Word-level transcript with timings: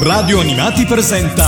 Radio 0.00 0.38
Animati 0.38 0.86
presenta 0.86 1.44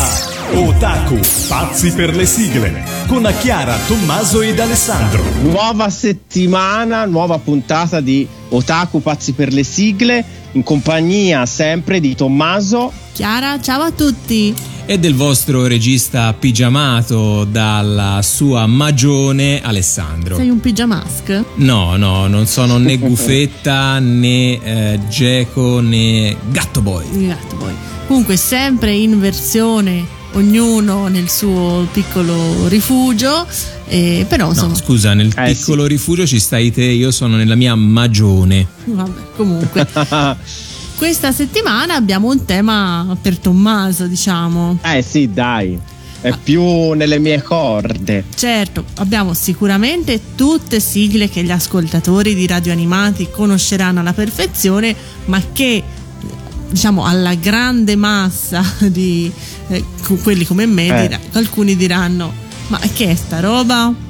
Otaku, 0.54 1.20
pazzi 1.46 1.92
per 1.92 2.16
le 2.16 2.26
sigle, 2.26 2.82
con 3.06 3.32
Chiara, 3.38 3.76
Tommaso 3.86 4.42
ed 4.42 4.58
Alessandro. 4.58 5.22
Nuova 5.42 5.88
settimana, 5.88 7.04
nuova 7.04 7.38
puntata 7.38 8.00
di 8.00 8.26
Otaku, 8.48 9.00
pazzi 9.00 9.34
per 9.34 9.52
le 9.52 9.62
sigle, 9.62 10.24
in 10.52 10.64
compagnia 10.64 11.46
sempre 11.46 12.00
di 12.00 12.16
Tommaso. 12.16 12.92
Chiara, 13.12 13.60
ciao 13.60 13.82
a 13.82 13.92
tutti 13.92 14.52
e 14.90 14.98
del 14.98 15.14
vostro 15.14 15.68
regista 15.68 16.34
pigiamato 16.34 17.44
dalla 17.44 18.18
sua 18.24 18.66
magione 18.66 19.62
Alessandro. 19.62 20.34
Sei 20.34 20.50
un 20.50 20.58
pigiamask? 20.58 21.44
No, 21.58 21.96
no, 21.96 22.26
non 22.26 22.46
sono 22.46 22.76
né 22.76 22.98
Gufetta 22.98 24.00
né 24.00 24.60
eh, 24.60 24.98
Geco 25.08 25.78
né 25.78 26.36
Gatto 26.50 26.80
Boy. 26.80 27.04
Gatto 27.24 27.54
Boy. 27.54 27.72
Comunque 28.08 28.36
sempre 28.36 28.92
in 28.92 29.20
versione 29.20 30.04
ognuno 30.32 31.06
nel 31.06 31.28
suo 31.28 31.86
piccolo 31.92 32.66
rifugio. 32.66 33.46
Eh, 33.86 34.26
però 34.28 34.48
insomma. 34.48 34.72
No, 34.72 34.74
scusa, 34.74 35.14
nel 35.14 35.32
eh, 35.36 35.52
piccolo 35.52 35.84
sì. 35.84 35.88
rifugio 35.88 36.26
ci 36.26 36.40
stai 36.40 36.72
te, 36.72 36.82
io 36.82 37.12
sono 37.12 37.36
nella 37.36 37.54
mia 37.54 37.76
magione. 37.76 38.66
Vabbè, 38.86 39.20
comunque. 39.36 39.86
questa 41.00 41.32
settimana 41.32 41.94
abbiamo 41.94 42.28
un 42.28 42.44
tema 42.44 43.16
per 43.22 43.38
Tommaso, 43.38 44.06
diciamo. 44.06 44.80
Eh 44.82 45.00
sì, 45.00 45.32
dai. 45.32 45.80
È 46.20 46.36
più 46.36 46.92
nelle 46.92 47.18
mie 47.18 47.40
corde. 47.42 48.24
Certo, 48.34 48.84
abbiamo 48.96 49.32
sicuramente 49.32 50.20
tutte 50.34 50.78
sigle 50.78 51.30
che 51.30 51.42
gli 51.42 51.50
ascoltatori 51.50 52.34
di 52.34 52.46
Radio 52.46 52.72
Animati 52.72 53.30
conosceranno 53.30 54.00
alla 54.00 54.12
perfezione, 54.12 54.94
ma 55.24 55.42
che 55.54 55.82
diciamo 56.68 57.06
alla 57.06 57.34
grande 57.34 57.96
massa 57.96 58.62
di 58.86 59.32
eh, 59.68 59.82
quelli 60.22 60.44
come 60.44 60.66
me, 60.66 60.86
eh. 60.86 61.08
dirà, 61.08 61.18
alcuni 61.32 61.76
diranno: 61.76 62.30
Ma 62.66 62.78
che 62.92 63.12
è 63.12 63.14
sta 63.14 63.40
roba? 63.40 64.09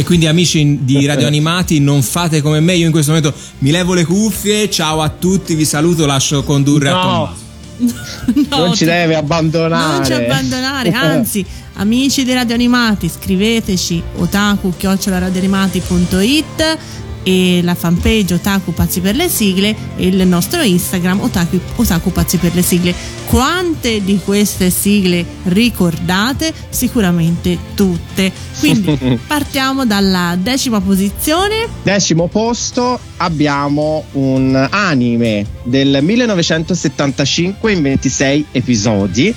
E 0.00 0.02
quindi 0.02 0.26
amici 0.26 0.78
di 0.80 1.04
Radio 1.04 1.26
Animati 1.26 1.78
non 1.78 2.00
fate 2.00 2.40
come 2.40 2.60
me, 2.60 2.74
io 2.74 2.86
in 2.86 2.90
questo 2.90 3.12
momento 3.12 3.36
mi 3.58 3.70
levo 3.70 3.92
le 3.92 4.06
cuffie, 4.06 4.70
ciao 4.70 5.02
a 5.02 5.10
tutti, 5.10 5.54
vi 5.54 5.66
saluto, 5.66 6.06
lascio 6.06 6.42
condurre 6.42 6.88
no. 6.88 6.98
a 6.98 7.34
Tommaso. 7.84 8.48
No, 8.48 8.56
non 8.64 8.74
ci 8.74 8.86
deve 8.86 9.14
abbandonare. 9.14 9.96
Non 9.96 10.06
ci 10.06 10.14
abbandonare, 10.14 10.90
anzi, 10.96 11.44
amici 11.74 12.24
di 12.24 12.32
Radio 12.32 12.54
Animati, 12.54 13.10
scriveteci 13.10 14.02
otaku-radioanimati.it 14.16 16.78
e 17.22 17.60
la 17.62 17.74
fanpage 17.74 18.34
Otaku 18.34 18.72
Pazzi 18.72 19.00
per 19.00 19.14
le 19.14 19.28
sigle 19.28 19.74
e 19.96 20.06
il 20.06 20.26
nostro 20.26 20.62
Instagram 20.62 21.20
Otaku, 21.20 21.60
Otaku 21.76 22.12
Pazzi 22.12 22.36
per 22.38 22.54
le 22.54 22.62
sigle. 22.62 22.94
Quante 23.26 24.02
di 24.02 24.18
queste 24.24 24.70
sigle 24.70 25.24
ricordate? 25.44 26.52
Sicuramente 26.68 27.56
tutte. 27.74 28.32
Quindi 28.58 29.18
partiamo 29.26 29.86
dalla 29.86 30.36
decima 30.40 30.80
posizione. 30.80 31.68
Decimo 31.82 32.26
posto 32.26 32.98
abbiamo 33.18 34.04
un 34.12 34.68
anime 34.70 35.46
del 35.62 35.98
1975 36.02 37.72
in 37.72 37.82
26 37.82 38.46
episodi 38.52 39.34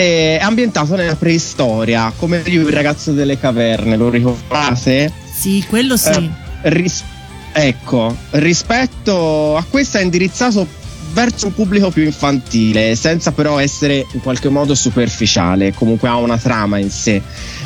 è 0.00 0.38
ambientato 0.40 0.96
nella 0.96 1.14
preistoria 1.14 2.10
come 2.16 2.42
il 2.46 2.66
ragazzo 2.70 3.12
delle 3.12 3.38
caverne 3.38 3.96
lo 3.96 4.08
ricordate? 4.08 5.12
Sì, 5.30 5.62
quello 5.68 5.98
sì. 5.98 6.08
Eh, 6.08 6.30
ris- 6.70 7.04
Ecco, 7.52 8.16
rispetto 8.30 9.56
a 9.56 9.64
questo 9.68 9.98
è 9.98 10.02
indirizzato 10.02 10.66
verso 11.12 11.46
un 11.46 11.54
pubblico 11.54 11.90
più 11.90 12.04
infantile, 12.04 12.94
senza 12.94 13.32
però 13.32 13.58
essere 13.58 14.06
in 14.12 14.20
qualche 14.20 14.48
modo 14.48 14.74
superficiale, 14.74 15.72
comunque 15.74 16.08
ha 16.08 16.16
una 16.16 16.38
trama 16.38 16.78
in 16.78 16.90
sé. 16.90 17.20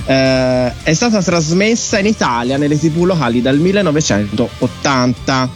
Eh, 0.06 0.72
è 0.82 0.92
stata 0.92 1.22
trasmessa 1.22 1.98
in 1.98 2.06
Italia 2.06 2.56
nelle 2.56 2.78
tv 2.78 3.04
locali 3.04 3.42
dal 3.42 3.58
1980. 3.58 5.50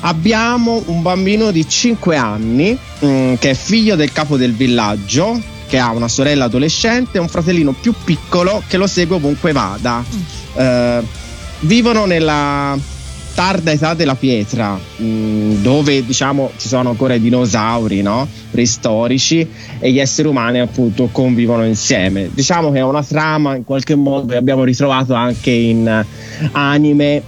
Abbiamo 0.00 0.82
un 0.86 1.02
bambino 1.02 1.50
di 1.50 1.68
5 1.68 2.16
anni 2.16 2.76
mh, 3.00 3.06
mm, 3.06 3.34
che 3.34 3.50
è 3.50 3.54
figlio 3.54 3.96
del 3.96 4.12
capo 4.12 4.36
del 4.36 4.54
villaggio, 4.54 5.40
che 5.66 5.78
ha 5.78 5.90
una 5.90 6.08
sorella 6.08 6.44
adolescente 6.44 7.16
e 7.18 7.20
un 7.20 7.28
fratellino 7.28 7.72
più 7.72 7.92
piccolo 8.04 8.62
che 8.68 8.76
lo 8.76 8.86
segue 8.86 9.16
ovunque 9.16 9.52
vada. 9.52 10.04
Mm. 10.04 10.20
Eh, 10.54 11.02
vivono 11.60 12.04
nella 12.04 12.76
tarda 13.34 13.70
età 13.70 13.94
della 13.94 14.14
pietra, 14.14 14.74
mh, 14.74 15.04
mm, 15.04 15.62
dove 15.62 16.04
diciamo 16.04 16.52
ci 16.56 16.68
sono 16.68 16.90
ancora 16.90 17.14
i 17.14 17.20
dinosauri 17.20 18.02
no? 18.02 18.28
preistorici 18.50 19.46
e 19.78 19.90
gli 19.92 19.98
esseri 19.98 20.28
umani 20.28 20.60
appunto 20.60 21.08
convivono 21.10 21.64
insieme. 21.64 22.30
Diciamo 22.32 22.70
che 22.70 22.78
è 22.78 22.82
una 22.82 23.02
trama 23.02 23.56
in 23.56 23.64
qualche 23.64 23.94
modo 23.94 24.26
che 24.26 24.36
abbiamo 24.36 24.64
ritrovato 24.64 25.14
anche 25.14 25.50
in 25.50 26.04
anime 26.52 27.22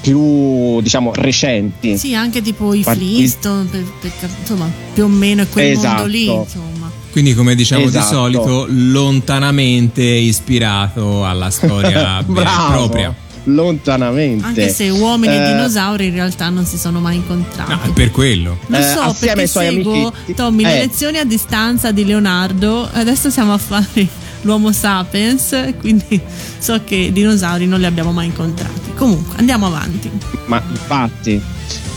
più 0.00 0.80
diciamo 0.80 1.12
recenti. 1.14 1.98
Sì, 1.98 2.14
anche 2.14 2.40
tipo 2.40 2.72
i 2.72 2.82
Flintstone, 2.82 3.68
per, 3.70 3.84
per, 4.00 4.30
insomma, 4.40 4.70
più 4.94 5.04
o 5.04 5.08
meno 5.08 5.42
è 5.42 5.48
quel 5.48 5.72
esatto. 5.72 5.88
mondo 5.88 6.06
lì, 6.06 6.24
insomma. 6.32 6.90
Quindi, 7.10 7.34
come 7.34 7.54
diciamo 7.56 7.86
esatto. 7.86 8.04
di 8.04 8.14
solito, 8.14 8.66
lontanamente 8.68 10.02
ispirato 10.02 11.24
alla 11.24 11.50
storia 11.50 12.22
propria 12.24 13.28
lontanamente. 13.54 14.44
Anche 14.44 14.68
se 14.68 14.88
uomini 14.88 15.34
eh, 15.34 15.42
e 15.42 15.46
dinosauri 15.52 16.06
in 16.06 16.12
realtà 16.14 16.48
non 16.48 16.64
si 16.64 16.78
sono 16.78 17.00
mai 17.00 17.16
incontrati. 17.16 17.70
No, 17.70 17.92
per 17.92 18.10
quello. 18.10 18.58
Lo 18.66 18.76
eh, 18.76 18.82
so 18.82 19.16
perché 19.18 19.46
seguo 19.46 20.08
amici... 20.08 20.34
Tommy 20.34 20.62
le 20.64 20.76
eh. 20.76 20.78
lezioni 20.86 21.18
a 21.18 21.24
distanza 21.24 21.92
di 21.92 22.04
Leonardo. 22.04 22.88
Adesso 22.90 23.30
siamo 23.30 23.52
a 23.52 23.58
fare 23.58 24.08
l'Homo 24.42 24.72
sapiens, 24.72 25.74
quindi 25.78 26.20
so 26.58 26.80
che 26.84 27.10
dinosauri 27.12 27.66
non 27.66 27.80
li 27.80 27.86
abbiamo 27.86 28.12
mai 28.12 28.26
incontrati. 28.26 28.92
Comunque, 28.94 29.38
andiamo 29.38 29.66
avanti. 29.66 30.10
Ma 30.46 30.62
infatti 30.68 31.40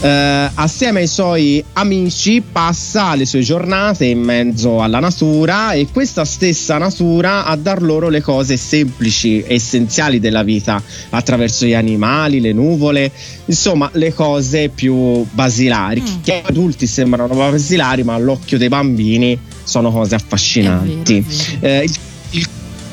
eh, 0.04 0.50
assieme 0.56 1.00
ai 1.00 1.08
suoi 1.08 1.64
amici 1.74 2.42
passa 2.42 3.16
le 3.16 3.26
sue 3.26 3.40
giornate 3.40 4.04
in 4.04 4.20
mezzo 4.20 4.82
alla 4.82 5.00
natura 5.00 5.72
e 5.72 5.88
questa 5.94 6.26
stessa 6.26 6.78
natura 6.78 7.46
a 7.46 7.56
dar 7.56 7.82
loro 7.82 8.10
le 8.10 8.22
cose 8.22 8.58
semplici, 8.58 9.42
essenziali 9.48 10.20
della 10.20 10.44
vita, 10.44 10.82
attraverso 11.12 11.66
gli 11.66 11.74
animali, 11.74 12.42
le 12.42 12.52
nuvole, 12.52 13.10
insomma 13.46 13.90
le 13.94 14.14
cose 14.14 14.68
più 14.68 15.26
basilari, 15.32 16.02
mm. 16.02 16.22
che 16.22 16.34
agli 16.34 16.50
adulti 16.50 16.86
sembrano 16.86 17.34
basilari 17.34 18.04
ma 18.04 18.16
all'occhio 18.16 18.58
dei 18.58 18.68
bambini 18.68 19.40
sono 19.64 19.90
cose 19.90 20.16
affascinanti. 20.16 21.26
Eh, 21.62 21.84
il, 21.84 21.90
il 21.90 22.13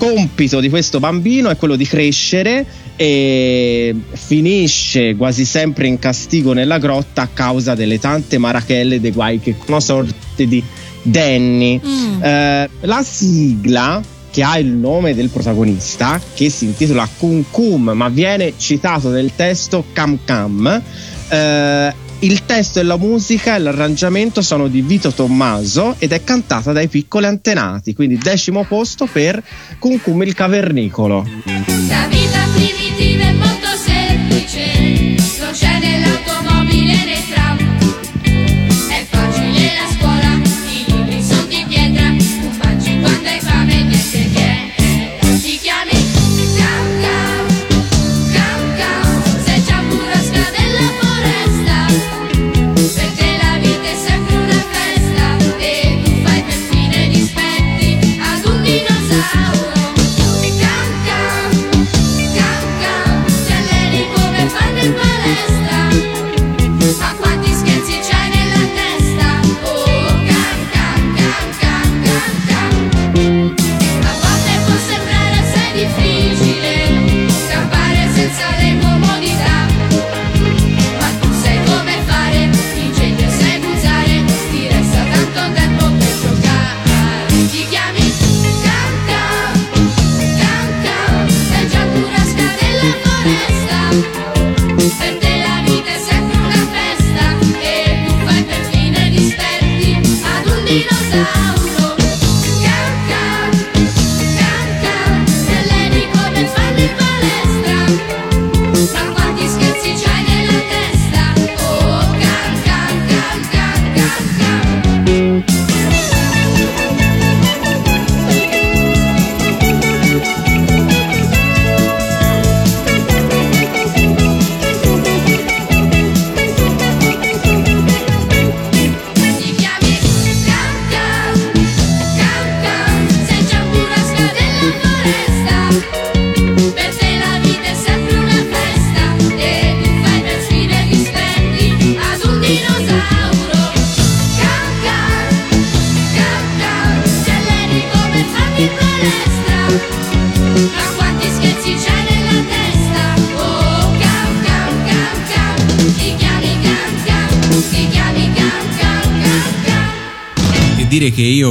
compito 0.01 0.61
di 0.61 0.71
questo 0.71 0.99
bambino 0.99 1.51
è 1.51 1.59
quello 1.59 1.77
di 1.77 1.87
crescere 1.87 2.65
e 2.97 3.95
finisce 4.13 5.15
quasi 5.15 5.45
sempre 5.45 5.87
in 5.87 5.99
castigo 5.99 6.55
nella 6.55 6.79
grotta 6.79 7.23
a 7.23 7.29
causa 7.29 7.75
delle 7.75 7.99
tante 7.99 8.39
marachelle 8.39 8.99
dei 8.99 9.13
guai 9.13 9.41
che 9.41 9.55
una 9.67 9.79
sorte 9.79 10.47
di 10.47 10.65
Danny. 11.03 11.79
Mm. 11.85 12.23
Eh, 12.23 12.71
la 12.81 13.03
sigla 13.03 14.03
che 14.31 14.43
ha 14.43 14.59
il 14.59 14.69
nome 14.69 15.15
del 15.15 15.29
protagonista, 15.29 16.19
che 16.35 16.49
si 16.49 16.65
intitola 16.65 17.07
Kum 17.19 17.45
Kum, 17.51 17.91
ma 17.91 18.09
viene 18.09 18.55
citato 18.57 19.11
nel 19.11 19.33
testo 19.37 19.85
Cam 19.93 20.19
Cam. 20.25 20.83
Eh, 21.29 21.95
il 22.21 22.45
testo 22.45 22.81
e 22.81 22.83
la 22.83 22.97
musica 22.97 23.55
e 23.55 23.59
l'arrangiamento 23.59 24.43
sono 24.43 24.69
di 24.69 24.83
Vito 24.83 25.13
Tommaso 25.13 25.95
ed 25.99 26.13
è 26.13 26.23
cantata 26.23 26.73
dai 26.73 26.89
piccoli 26.89 27.27
antenati, 27.27 27.95
quindi 27.95 28.19
decimo 28.19 28.65
posto 28.65 29.07
per 29.07 29.43
Cum 29.79 29.99
Cum 30.01 30.23
il 30.23 30.35
cavernicolo. 30.35 31.27
La 31.89 32.07
vita 32.09 32.47
primitiva 32.55 33.25
è 33.25 33.33
molto 33.33 33.69
semplice, 33.77 35.10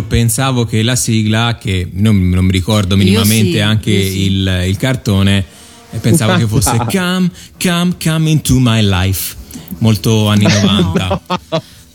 pensavo 0.10 0.66
che 0.66 0.82
la 0.84 0.98
sigla, 0.98 1.58
che 1.58 1.88
non, 1.94 2.28
non 2.30 2.44
mi 2.44 2.52
ricordo 2.52 2.98
minimamente 2.98 3.52
sì, 3.54 3.60
anche 3.60 4.04
sì. 4.10 4.24
il, 4.24 4.64
il 4.68 4.76
cartone, 4.78 5.46
e 5.92 5.98
pensavo 6.00 6.36
che 6.38 6.48
fosse 6.48 6.76
Come, 6.92 7.32
come, 7.62 7.96
come 8.04 8.30
into 8.30 8.60
my 8.60 8.82
life. 8.84 9.36
Molto 9.78 10.28
anni 10.28 10.44
90. 10.50 11.22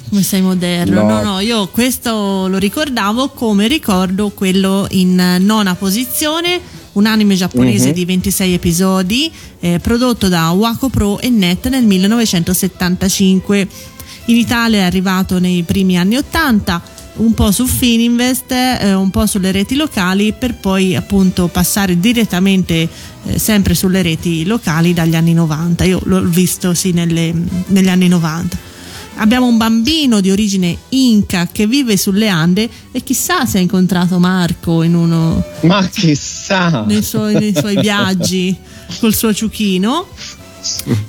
Come 0.09 0.23
sei 0.23 0.41
moderno? 0.43 1.03
No. 1.03 1.09
No. 1.09 1.23
no, 1.23 1.41
io 1.41 1.67
questo 1.69 2.47
lo 2.49 2.57
ricordavo 2.59 3.31
come 3.31 3.67
ricordo 3.67 4.31
quello 4.31 4.87
in 4.91 5.39
nona 5.41 5.75
posizione, 5.75 6.61
un 6.93 7.07
anime 7.07 7.35
giapponese 7.35 7.89
Mhm. 7.89 7.93
di 7.93 8.05
26 8.05 8.53
episodi, 8.53 9.31
eh, 9.61 9.81
prodotto 9.81 10.29
da 10.29 10.51
Wako 10.51 10.89
Pro 10.89 11.19
e 11.19 11.29
Net 11.31 11.69
nel 11.69 11.85
1975. 11.85 13.69
In 14.27 14.37
Italia 14.37 14.79
è 14.81 14.83
arrivato 14.85 15.39
nei 15.39 15.63
primi 15.65 15.99
anni 15.99 16.17
80, 16.17 16.83
un 17.17 17.33
po' 17.35 17.51
su 17.53 17.67
Fininvest, 17.67 18.51
eh, 18.53 18.93
un 18.95 19.11
po' 19.11 19.27
sulle 19.27 19.53
reti 19.53 19.77
locali, 19.77 20.33
per 20.37 20.55
poi 20.55 20.97
appunto 20.97 21.47
passare 21.49 21.99
direttamente 22.01 22.89
eh, 23.27 23.39
sempre 23.39 23.75
sulle 23.75 24.03
reti 24.03 24.45
locali 24.45 24.93
dagli 24.93 25.15
anni 25.15 25.33
90. 25.33 25.85
Io 25.85 26.01
l'ho 26.05 26.23
visto 26.23 26.75
sì 26.75 26.91
nelle- 26.93 27.33
negli 27.69 27.89
anni 27.89 28.09
90. 28.09 28.73
Abbiamo 29.17 29.47
un 29.47 29.57
bambino 29.57 30.21
di 30.21 30.33
origine 30.33 30.77
inca 30.89 31.47
che 31.53 31.69
vive 31.69 31.97
sulle 31.97 32.27
Ande 32.27 32.69
e 32.91 33.01
chissà 33.05 33.47
se 33.47 33.59
ha 33.59 33.61
incontrato 33.61 34.19
Marco 34.19 34.83
in 34.83 34.97
uno 34.97 35.41
Ma 35.63 35.87
chissà. 35.87 36.83
nei 36.85 37.01
suoi, 37.03 37.35
nei 37.35 37.55
suoi 37.57 37.79
viaggi 37.81 38.57
col 38.99 39.15
suo 39.15 39.33
ciuchino. 39.33 40.07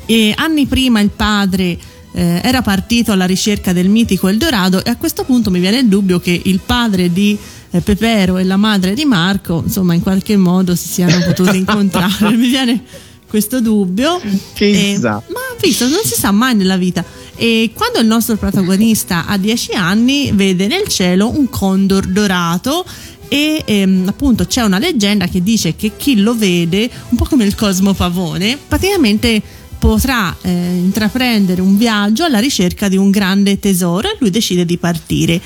E 0.05 0.33
anni 0.35 0.65
prima 0.65 0.99
il 0.99 1.11
padre 1.11 1.77
eh, 2.15 2.39
era 2.41 2.61
partito 2.61 3.11
alla 3.11 3.25
ricerca 3.25 3.73
del 3.73 3.89
mitico 3.89 4.29
Eldorado 4.29 4.83
e 4.83 4.89
a 4.89 4.95
questo 4.95 5.25
punto 5.25 5.51
mi 5.51 5.59
viene 5.59 5.79
il 5.79 5.87
dubbio 5.87 6.19
che 6.19 6.39
il 6.45 6.61
padre 6.65 7.11
di 7.11 7.37
eh, 7.71 7.81
Pepero 7.81 8.37
e 8.37 8.45
la 8.45 8.55
madre 8.55 8.93
di 8.93 9.03
Marco, 9.03 9.61
insomma, 9.65 9.93
in 9.93 10.01
qualche 10.01 10.37
modo 10.37 10.75
si 10.75 10.87
siano 10.87 11.19
potuti 11.25 11.57
incontrare. 11.59 12.35
mi 12.35 12.47
viene 12.47 12.83
questo 13.27 13.59
dubbio. 13.59 14.21
Chissà. 14.53 15.21
E- 15.27 15.31
ma 15.33 15.39
visto, 15.59 15.89
non 15.89 15.99
si 16.05 16.15
sa 16.17 16.31
mai 16.31 16.55
nella 16.55 16.77
vita. 16.77 17.03
E 17.35 17.71
quando 17.73 17.99
il 17.99 18.05
nostro 18.05 18.37
protagonista 18.37 19.25
ha 19.25 19.37
10 19.37 19.73
anni, 19.73 20.31
vede 20.33 20.67
nel 20.67 20.87
cielo 20.87 21.29
un 21.37 21.49
condor 21.49 22.05
dorato. 22.05 22.85
E 23.27 23.61
ehm, 23.65 24.07
appunto 24.07 24.45
c'è 24.45 24.61
una 24.61 24.77
leggenda 24.77 25.27
che 25.27 25.43
dice 25.43 25.75
che 25.75 25.93
chi 25.97 26.21
lo 26.21 26.33
vede, 26.35 26.89
un 27.09 27.17
po' 27.17 27.25
come 27.25 27.43
il 27.43 27.55
Cosmo 27.55 27.93
Pavone, 27.93 28.57
praticamente 28.67 29.41
potrà 29.77 30.35
eh, 30.41 30.49
intraprendere 30.49 31.61
un 31.61 31.77
viaggio 31.77 32.23
alla 32.23 32.39
ricerca 32.39 32.87
di 32.87 32.97
un 32.97 33.09
grande 33.09 33.59
tesoro 33.59 34.09
e 34.09 34.17
lui 34.19 34.29
decide 34.29 34.65
di 34.65 34.77
partire. 34.77 35.41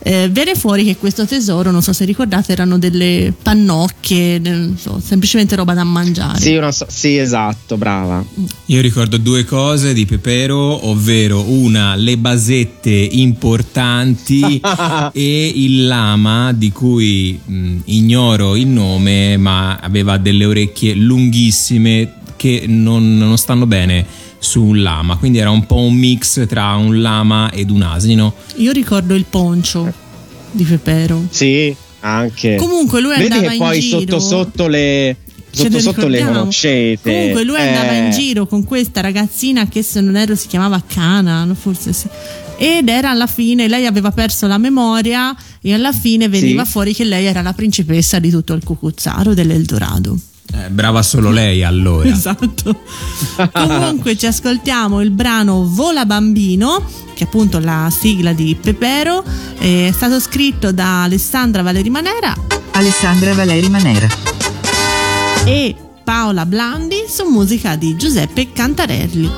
Eh, 0.00 0.28
viene 0.30 0.54
fuori 0.54 0.84
che 0.84 0.96
questo 0.96 1.26
tesoro, 1.26 1.72
non 1.72 1.82
so 1.82 1.92
se 1.92 2.04
ricordate, 2.04 2.52
erano 2.52 2.78
delle 2.78 3.32
pannocchie, 3.42 4.38
non 4.38 4.76
so, 4.78 5.00
semplicemente 5.04 5.56
roba 5.56 5.74
da 5.74 5.82
mangiare. 5.82 6.38
Sì, 6.38 6.58
so- 6.70 6.86
sì, 6.88 7.16
esatto, 7.16 7.76
brava. 7.76 8.24
Io 8.66 8.80
ricordo 8.80 9.16
due 9.16 9.44
cose 9.44 9.92
di 9.92 10.06
Pepero, 10.06 10.88
ovvero 10.88 11.42
una, 11.50 11.96
le 11.96 12.16
basette 12.16 12.90
importanti 12.90 14.60
e 15.12 15.52
il 15.54 15.86
lama 15.86 16.52
di 16.52 16.70
cui 16.70 17.38
mh, 17.44 17.76
ignoro 17.86 18.54
il 18.54 18.68
nome, 18.68 19.36
ma 19.36 19.78
aveva 19.78 20.16
delle 20.16 20.44
orecchie 20.44 20.94
lunghissime 20.94 22.17
che 22.38 22.64
non, 22.66 23.18
non 23.18 23.36
stanno 23.36 23.66
bene 23.66 24.06
su 24.38 24.62
un 24.62 24.80
lama, 24.82 25.16
quindi 25.16 25.36
era 25.38 25.50
un 25.50 25.66
po' 25.66 25.80
un 25.80 25.94
mix 25.94 26.46
tra 26.46 26.74
un 26.76 27.02
lama 27.02 27.50
ed 27.50 27.68
un 27.70 27.82
asino. 27.82 28.32
Io 28.56 28.72
ricordo 28.72 29.14
il 29.14 29.24
poncio 29.28 29.92
di 30.52 30.64
Pepero. 30.64 31.26
Sì, 31.28 31.74
anche. 32.00 32.54
Comunque 32.54 33.00
lui 33.02 33.14
Vedi 33.16 33.24
andava 33.32 33.48
che 33.48 33.52
in 33.54 33.58
poi 33.60 33.80
giro. 33.80 33.98
sotto 33.98 34.18
sotto 34.20 34.68
le 34.68 35.16
sotto 35.50 35.80
sotto 35.80 36.06
le 36.06 36.24
conoscete. 36.24 37.10
Comunque 37.10 37.42
lui 37.44 37.58
andava 37.58 37.92
Eh, 37.92 38.04
in 38.04 38.10
giro 38.12 38.46
con 38.46 38.62
questa 38.64 39.00
ragazzina 39.00 39.66
che 39.66 39.82
se 39.82 40.00
non 40.00 40.16
erro 40.16 40.36
si 40.36 40.46
chiamava 40.46 40.80
Cana, 40.86 41.46
forse 41.58 41.92
sì. 41.92 42.06
Ed 42.60 42.88
era 42.88 43.10
alla 43.10 43.26
fine, 43.26 43.66
lei 43.68 43.86
aveva 43.86 44.10
perso 44.12 44.46
la 44.46 44.58
memoria 44.58 45.34
e 45.60 45.72
alla 45.74 45.92
fine 45.92 46.28
veniva 46.28 46.64
Sì. 46.64 46.70
fuori 46.70 46.94
che 46.94 47.04
lei 47.04 47.24
era 47.26 47.40
la 47.42 47.52
principessa 47.52 48.18
di 48.20 48.30
tutto 48.30 48.52
il 48.52 48.62
cucuzzaro 48.64 49.34
dell'Eldorado. 49.34 50.16
Eh, 50.54 50.70
brava 50.70 51.02
solo 51.02 51.30
lei 51.30 51.62
allora. 51.62 52.08
Esatto. 52.18 52.80
Comunque 53.52 54.16
ci 54.16 54.26
ascoltiamo 54.26 55.00
il 55.00 55.10
brano 55.10 55.64
Vola 55.68 56.04
Bambino, 56.06 56.84
che 57.14 57.24
è 57.24 57.26
appunto 57.26 57.58
la 57.58 57.90
sigla 57.96 58.32
di 58.32 58.56
Pepero, 58.60 59.24
è 59.58 59.90
stato 59.92 60.18
scritto 60.20 60.72
da 60.72 61.02
Alessandra 61.04 61.62
Valeri 61.62 61.90
Manera 61.90 62.34
Alessandra 62.72 63.34
Valeri 63.34 63.68
Manera. 63.68 64.06
e 65.44 65.74
Paola 66.04 66.46
Blandi 66.46 67.04
su 67.08 67.24
musica 67.28 67.76
di 67.76 67.96
Giuseppe 67.96 68.52
Cantarelli. 68.52 69.30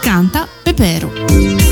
Canta 0.00 0.48
Pepero. 0.62 1.65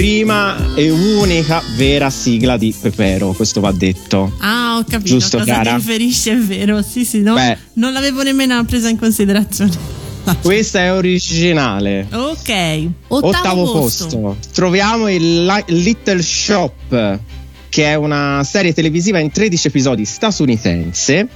Prima 0.00 0.56
e 0.76 0.88
unica 0.88 1.62
vera 1.76 2.08
sigla 2.08 2.56
di 2.56 2.72
Pepero, 2.72 3.32
questo 3.32 3.60
va 3.60 3.70
detto. 3.70 4.34
Ah, 4.38 4.78
ho 4.78 4.84
capito 4.88 5.10
Giusto, 5.10 5.36
cosa 5.36 5.52
cara? 5.52 5.72
ti 5.72 5.76
riferisci, 5.76 6.30
è 6.30 6.38
vero. 6.38 6.80
Sì, 6.80 7.04
sì, 7.04 7.20
no, 7.20 7.34
Beh. 7.34 7.58
non 7.74 7.92
l'avevo 7.92 8.22
nemmeno 8.22 8.64
presa 8.64 8.88
in 8.88 8.98
considerazione. 8.98 9.72
Questa 10.40 10.78
è 10.80 10.90
originale. 10.94 12.06
Ok, 12.12 12.88
ottavo, 13.08 13.26
Ottavo 13.26 13.72
posto. 13.72 14.06
posto. 14.06 14.36
Troviamo 14.54 15.10
il 15.10 15.44
Li- 15.44 15.64
Little 15.82 16.22
Shop, 16.22 17.18
che 17.68 17.84
è 17.84 17.94
una 17.94 18.42
serie 18.42 18.72
televisiva 18.72 19.18
in 19.18 19.30
13 19.30 19.66
episodi 19.66 20.06
statunitense 20.06 21.28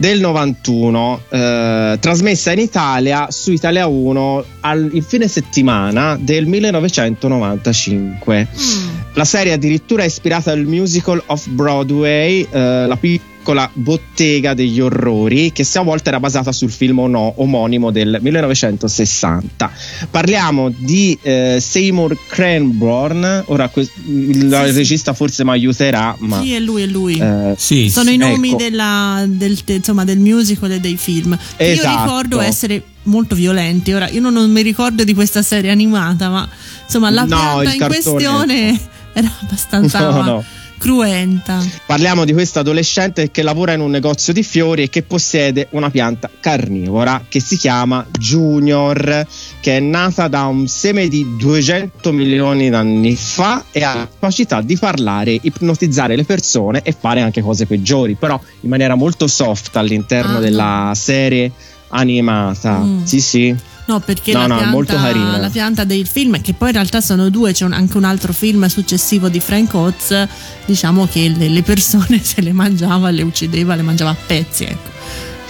del 0.00 0.18
91, 0.18 1.20
eh, 1.28 1.98
trasmessa 2.00 2.50
in 2.52 2.60
Italia 2.60 3.30
su 3.30 3.52
Italia 3.52 3.86
1 3.86 4.44
al 4.60 4.88
il 4.94 5.02
fine 5.02 5.28
settimana 5.28 6.16
del 6.18 6.46
1995. 6.46 8.48
Mm. 8.50 8.88
La 9.12 9.26
serie 9.26 9.52
addirittura 9.52 10.02
è 10.02 10.06
ispirata 10.06 10.52
al 10.52 10.64
musical 10.64 11.22
of 11.26 11.46
Broadway, 11.48 12.48
eh, 12.50 12.86
la 12.86 12.96
piccola 12.96 13.28
bottega 13.72 14.54
degli 14.54 14.80
orrori, 14.80 15.52
che 15.52 15.66
a 15.74 15.82
volte 15.82 16.08
era 16.10 16.20
basata 16.20 16.52
sul 16.52 16.70
film 16.70 16.98
ono- 17.00 17.34
omonimo 17.36 17.90
del 17.90 18.18
1960. 18.20 19.70
Parliamo 20.10 20.72
di 20.76 21.18
eh, 21.22 21.58
Seymour 21.60 22.16
Cranborn, 22.28 23.44
ora 23.46 23.68
que- 23.68 23.88
il, 24.06 24.48
sì. 24.66 24.72
regista 24.76 25.12
forse 25.12 25.44
mi 25.44 25.50
aiuterà, 25.50 26.14
ma... 26.18 26.40
Sì, 26.42 26.52
è 26.54 26.60
lui, 26.60 26.82
è 26.82 26.86
lui. 26.86 27.18
eh, 27.18 27.54
Sì, 27.56 27.88
Sono 27.90 28.08
sì. 28.08 28.14
i 28.14 28.16
nomi 28.16 28.48
ecco. 28.48 28.56
della- 28.58 29.24
del, 29.26 29.58
insomma, 29.66 30.04
del 30.04 30.18
musical 30.18 30.70
e 30.72 30.80
dei 30.80 30.96
film. 30.96 31.36
Che 31.56 31.64
Io 31.64 31.72
Esatto. 31.72 32.02
ricordo 32.04 32.40
essere 32.40 32.82
molto 33.04 33.34
violenti. 33.34 33.92
Ora, 33.92 34.08
io 34.08 34.20
non, 34.20 34.32
non 34.32 34.50
mi 34.50 34.62
ricordo 34.62 35.04
di 35.04 35.14
questa 35.14 35.42
serie 35.42 35.70
animata, 35.70 36.28
ma 36.28 36.48
insomma, 36.84 37.10
la 37.10 37.22
No, 37.22 37.26
pianta 37.28 37.72
in 37.72 37.78
cartone. 37.78 37.86
questione 37.88 38.80
era 39.12 39.30
abbastanza 39.42 40.10
No, 40.10 40.22
no. 40.22 40.44
Cruenta. 40.80 41.62
Parliamo 41.84 42.24
di 42.24 42.32
questo 42.32 42.60
adolescente 42.60 43.30
che 43.30 43.42
lavora 43.42 43.74
in 43.74 43.80
un 43.80 43.90
negozio 43.90 44.32
di 44.32 44.42
fiori 44.42 44.84
e 44.84 44.88
che 44.88 45.02
possiede 45.02 45.68
una 45.72 45.90
pianta 45.90 46.30
carnivora 46.40 47.22
che 47.28 47.38
si 47.38 47.58
chiama 47.58 48.06
Junior, 48.18 49.26
che 49.60 49.76
è 49.76 49.80
nata 49.80 50.26
da 50.28 50.46
un 50.46 50.66
seme 50.66 51.08
di 51.08 51.36
200 51.38 52.12
milioni 52.12 52.70
d'anni 52.70 53.14
fa 53.14 53.64
e 53.70 53.84
ha 53.84 53.94
la 53.94 54.08
capacità 54.08 54.62
di 54.62 54.78
parlare, 54.78 55.38
ipnotizzare 55.40 56.16
le 56.16 56.24
persone 56.24 56.80
e 56.82 56.96
fare 56.98 57.20
anche 57.20 57.42
cose 57.42 57.66
peggiori, 57.66 58.14
però 58.14 58.40
in 58.60 58.70
maniera 58.70 58.94
molto 58.94 59.26
soft 59.26 59.76
all'interno 59.76 60.38
Ah, 60.38 60.40
della 60.40 60.92
serie 60.94 61.52
animata. 61.88 62.78
Mm. 62.78 63.04
Sì, 63.04 63.20
sì. 63.20 63.54
No, 63.90 64.00
perché 64.00 64.32
No, 64.32 64.46
la, 64.46 64.46
no, 64.46 64.84
pianta, 64.84 65.38
la 65.38 65.48
pianta 65.50 65.84
del 65.84 66.06
film, 66.06 66.40
che 66.40 66.52
poi 66.52 66.68
in 66.68 66.74
realtà 66.74 67.00
sono 67.00 67.28
due, 67.28 67.52
c'è 67.52 67.64
un- 67.64 67.72
anche 67.72 67.96
un 67.96 68.04
altro 68.04 68.32
film 68.32 68.66
successivo 68.66 69.28
di 69.28 69.40
Frank 69.40 69.74
Oz, 69.74 70.26
diciamo 70.64 71.06
che 71.10 71.32
le, 71.36 71.48
le 71.48 71.62
persone 71.62 72.20
se 72.22 72.40
le 72.40 72.52
mangiava, 72.52 73.10
le 73.10 73.22
uccideva, 73.22 73.74
le 73.74 73.82
mangiava 73.82 74.10
a 74.10 74.16
pezzi, 74.26 74.64
ecco. 74.64 74.88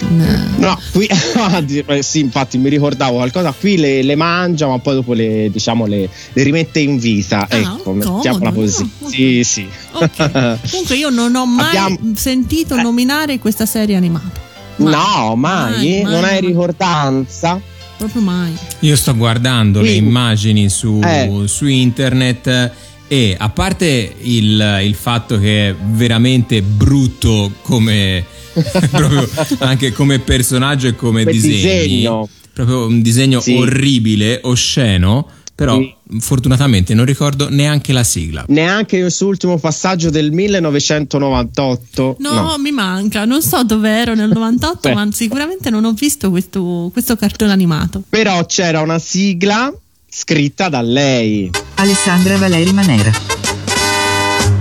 Mm, 0.03 0.57
No, 0.57 0.79
qui 0.91 1.05
eh, 1.05 2.01
sì, 2.01 2.21
infatti 2.21 2.57
mi 2.57 2.69
ricordavo 2.69 3.17
qualcosa. 3.17 3.51
Qui 3.51 3.77
le, 3.77 4.01
le 4.01 4.15
mangia, 4.15 4.65
ma 4.67 4.79
poi 4.79 4.95
dopo 4.95 5.13
le, 5.13 5.49
diciamo, 5.51 5.85
le, 5.85 6.09
le 6.33 6.41
rimette 6.43 6.79
in 6.79 6.97
vita. 6.97 7.45
Ah, 7.47 7.55
ecco, 7.57 7.77
comodo, 7.83 8.15
mettiamola 8.15 8.51
così. 8.51 8.89
no? 8.97 9.07
Sì, 9.07 9.43
sì. 9.43 9.67
Ok. 9.91 10.57
Comunque 10.71 10.95
io 10.95 11.09
non 11.11 11.35
ho 11.35 11.45
mai 11.45 11.77
Abbiamo- 11.77 11.99
sentito 12.15 12.75
Eh. 12.75 12.81
nominare 12.81 13.37
questa 13.37 13.67
serie 13.67 13.95
animata. 13.95 14.39
Mai. 14.77 14.91
No, 14.93 15.35
mai, 15.35 15.71
Mai, 15.71 16.01
mai, 16.01 16.01
non 16.01 16.13
hai 16.23 16.31
mai. 16.31 16.39
ricordanza. 16.41 17.61
Proprio 18.01 18.21
mai. 18.23 18.51
Io 18.79 18.95
sto 18.95 19.15
guardando 19.15 19.79
le 19.81 19.89
Quindi- 19.91 20.07
immagini 20.07 20.69
su, 20.69 20.99
Eh. 21.03 21.43
su 21.45 21.67
internet 21.67 22.71
e 23.07 23.35
a 23.37 23.49
parte 23.49 24.15
il, 24.21 24.79
il 24.83 24.95
fatto 24.95 25.37
che 25.37 25.69
è 25.69 25.75
veramente 25.75 26.63
brutto 26.63 27.51
come 27.61 28.25
proprio 28.89 29.29
anche 29.59 29.91
come 29.91 30.17
personaggio 30.17 30.87
e 30.87 30.95
come 30.95 31.19
Come 31.25 31.31
disegni, 31.31 31.53
disegno. 31.53 32.27
proprio 32.51 32.87
un 32.87 33.03
disegno 33.03 33.39
Sì. 33.39 33.53
orribile, 33.53 34.39
osceno, 34.45 35.27
però 35.53 35.77
Sì. 35.77 35.93
Fortunatamente 36.19 36.93
non 36.93 37.05
ricordo 37.05 37.49
neanche 37.49 37.93
la 37.93 38.03
sigla. 38.03 38.45
Neanche 38.47 38.97
il 38.97 39.11
suo 39.11 39.27
ultimo 39.27 39.57
passaggio 39.57 40.09
del 40.09 40.31
1998. 40.31 42.17
No, 42.19 42.55
mi 42.57 42.71
manca, 42.71 43.25
non 43.25 43.41
so 43.41 43.63
dove 43.63 43.89
ero 43.89 44.13
nel 44.15 44.29
98, 44.29 44.89
Beh. 44.89 44.95
ma 44.95 45.07
sicuramente 45.11 45.69
non 45.69 45.85
ho 45.85 45.93
visto 45.93 46.29
questo, 46.29 46.89
questo 46.91 47.15
cartone 47.15 47.51
animato. 47.51 48.03
Però 48.09 48.45
c'era 48.45 48.81
una 48.81 48.99
sigla 48.99 49.73
scritta 50.09 50.67
da 50.67 50.81
lei 50.81 51.49
Alessandra 51.75 52.37
Valeri 52.37 52.73
Manera. 52.73 53.11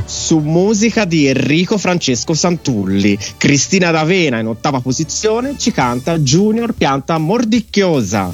su 0.06 0.38
musica 0.38 1.04
di 1.04 1.26
Enrico 1.26 1.76
Francesco 1.76 2.34
Santulli. 2.34 3.18
Cristina 3.36 3.90
D'Avena 3.90 4.38
in 4.38 4.46
ottava 4.46 4.80
posizione 4.80 5.56
ci 5.58 5.72
canta 5.72 6.18
Junior 6.18 6.72
Pianta 6.72 7.18
Mordicchiosa. 7.18 8.30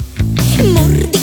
Mordicchiando 0.61 1.16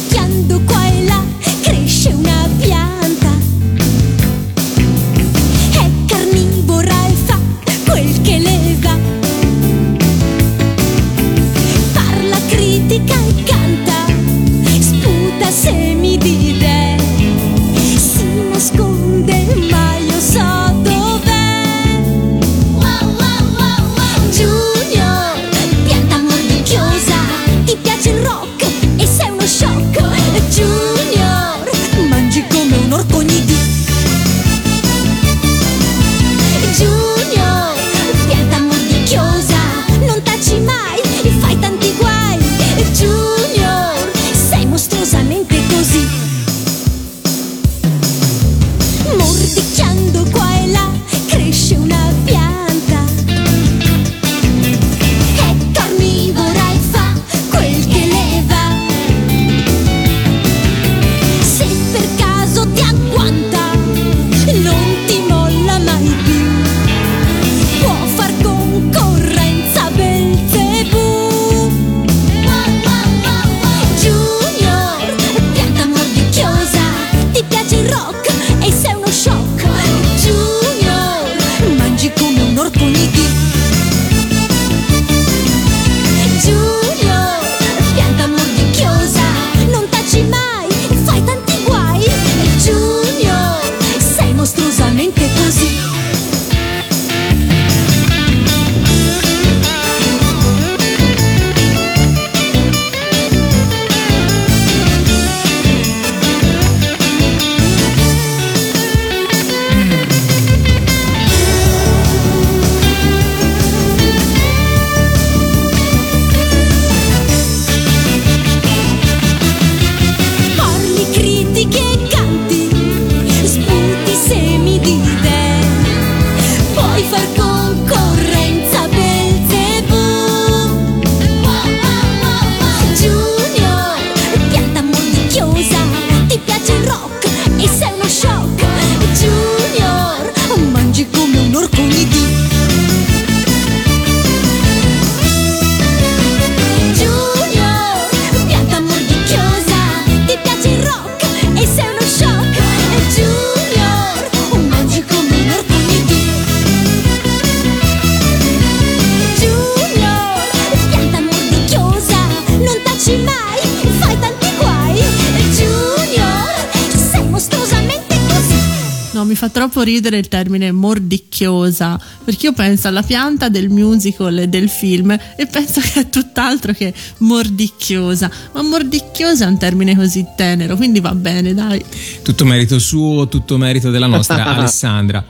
ridere 169.85 170.19
il 170.19 170.29
termine 170.29 170.73
mordicchiosa, 170.73 172.01
perché 172.25 172.47
io 172.47 172.53
penso 172.53 172.89
alla 172.89 173.03
pianta 173.03 173.49
del 173.49 173.69
musical 173.69 174.39
e 174.39 174.49
del 174.49 174.69
film 174.69 175.11
e 175.13 175.47
penso 175.47 175.81
che 175.81 176.01
è 176.01 176.11
tutt'altro 176.11 176.73
che 176.73 176.93
mordicchiosa, 177.19 178.31
ma 178.53 178.63
mordicchiosa 178.63 179.45
è 179.45 179.49
un 179.49 179.59
termine 179.59 179.95
così 179.95 180.27
tenero, 180.37 180.77
quindi 180.77 181.01
va 181.01 181.15
bene, 181.15 181.55
dai. 181.55 181.85
Tutto 182.23 182.45
merito 182.45 182.79
suo, 182.79 183.29
tutto 183.29 183.57
merito 183.57 183.91
della 183.91 184.07
nostra 184.07 184.45
Alessandra. 184.57 185.25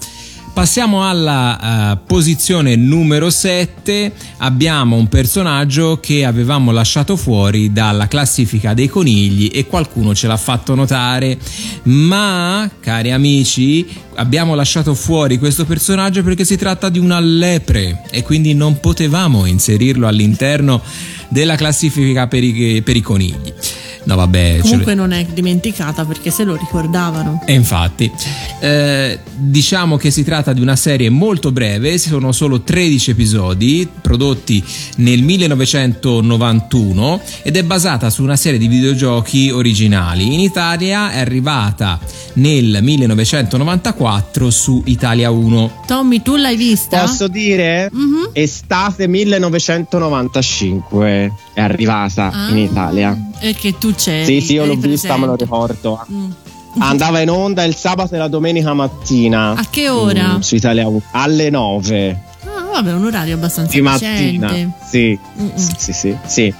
Passiamo 0.54 1.06
alla 1.06 1.94
uh, 1.94 2.06
posizione 2.06 2.76
numero 2.76 3.28
7, 3.28 4.12
abbiamo 4.36 4.94
un 4.94 5.08
personaggio 5.08 5.98
che 5.98 6.24
avevamo 6.24 6.70
lasciato 6.70 7.16
fuori 7.16 7.72
dalla 7.72 8.06
classifica 8.06 8.72
dei 8.72 8.86
conigli 8.86 9.50
e 9.52 9.66
qualcuno 9.66 10.14
ce 10.14 10.28
l'ha 10.28 10.36
fatto 10.36 10.76
notare, 10.76 11.36
ma 11.82 12.70
cari 12.78 13.10
amici 13.10 13.84
abbiamo 14.14 14.54
lasciato 14.54 14.94
fuori 14.94 15.38
questo 15.38 15.64
personaggio 15.64 16.22
perché 16.22 16.44
si 16.44 16.56
tratta 16.56 16.88
di 16.88 17.00
una 17.00 17.18
lepre 17.18 18.02
e 18.12 18.22
quindi 18.22 18.54
non 18.54 18.78
potevamo 18.78 19.46
inserirlo 19.46 20.06
all'interno 20.06 20.80
della 21.30 21.56
classifica 21.56 22.28
per 22.28 22.44
i, 22.44 22.80
per 22.80 22.94
i 22.94 23.00
conigli. 23.00 23.52
No, 24.04 24.16
vabbè. 24.16 24.58
Comunque 24.60 24.94
non 24.94 25.12
è 25.12 25.24
dimenticata 25.24 26.04
perché 26.04 26.30
se 26.30 26.44
lo 26.44 26.56
ricordavano. 26.56 27.42
E 27.46 27.54
infatti, 27.54 28.10
eh, 28.60 29.18
diciamo 29.34 29.96
che 29.96 30.10
si 30.10 30.22
tratta 30.24 30.52
di 30.52 30.60
una 30.60 30.76
serie 30.76 31.08
molto 31.10 31.52
breve, 31.52 31.96
sono 31.98 32.32
solo 32.32 32.60
13 32.62 33.10
episodi 33.12 33.88
prodotti 34.00 34.62
nel 34.96 35.22
1991 35.22 37.20
ed 37.42 37.56
è 37.56 37.62
basata 37.64 38.10
su 38.10 38.22
una 38.22 38.36
serie 38.36 38.58
di 38.58 38.68
videogiochi 38.68 39.50
originali. 39.50 40.32
In 40.34 40.40
Italia 40.40 41.10
è 41.12 41.18
arrivata 41.20 41.98
nel 42.34 42.78
1994 42.82 44.50
su 44.50 44.82
Italia 44.86 45.30
1. 45.30 45.82
Tommy, 45.86 46.20
tu 46.22 46.36
l'hai 46.36 46.56
vista? 46.56 47.00
Posso 47.00 47.28
dire? 47.28 47.88
Mhm. 47.92 48.30
Estate 48.32 49.06
1995 49.08 51.32
è 51.54 51.60
arrivata 51.60 52.30
Ah, 52.32 52.48
in 52.50 52.58
Italia. 52.58 53.16
E 53.48 53.54
che 53.54 53.76
tu 53.78 53.94
c'eri. 53.94 54.24
Sì, 54.40 54.46
sì, 54.46 54.52
io 54.54 54.64
l'ho 54.64 54.72
eri 54.72 54.88
vista, 54.88 55.16
me 55.16 55.26
lo 55.26 55.36
presente. 55.36 55.44
ricordo. 55.44 56.06
Mm. 56.10 56.30
Andava 56.78 57.20
in 57.20 57.30
onda 57.30 57.62
il 57.64 57.74
sabato 57.76 58.14
e 58.14 58.18
la 58.18 58.28
domenica 58.28 58.72
mattina. 58.74 59.50
A 59.50 59.64
che 59.70 59.88
ora? 59.88 60.36
Mm, 60.36 60.40
su 60.40 60.56
Italia 60.56 60.88
1. 60.88 61.02
Alle 61.12 61.50
9 61.50 62.22
Ah, 62.46 62.64
vabbè, 62.72 62.92
un 62.92 63.04
orario 63.04 63.34
abbastanza 63.34 63.72
di 63.72 63.80
mattina. 63.80 64.52
Sì. 64.88 65.18
Sì, 65.54 65.92
sì, 65.92 66.16
sì. 66.26 66.54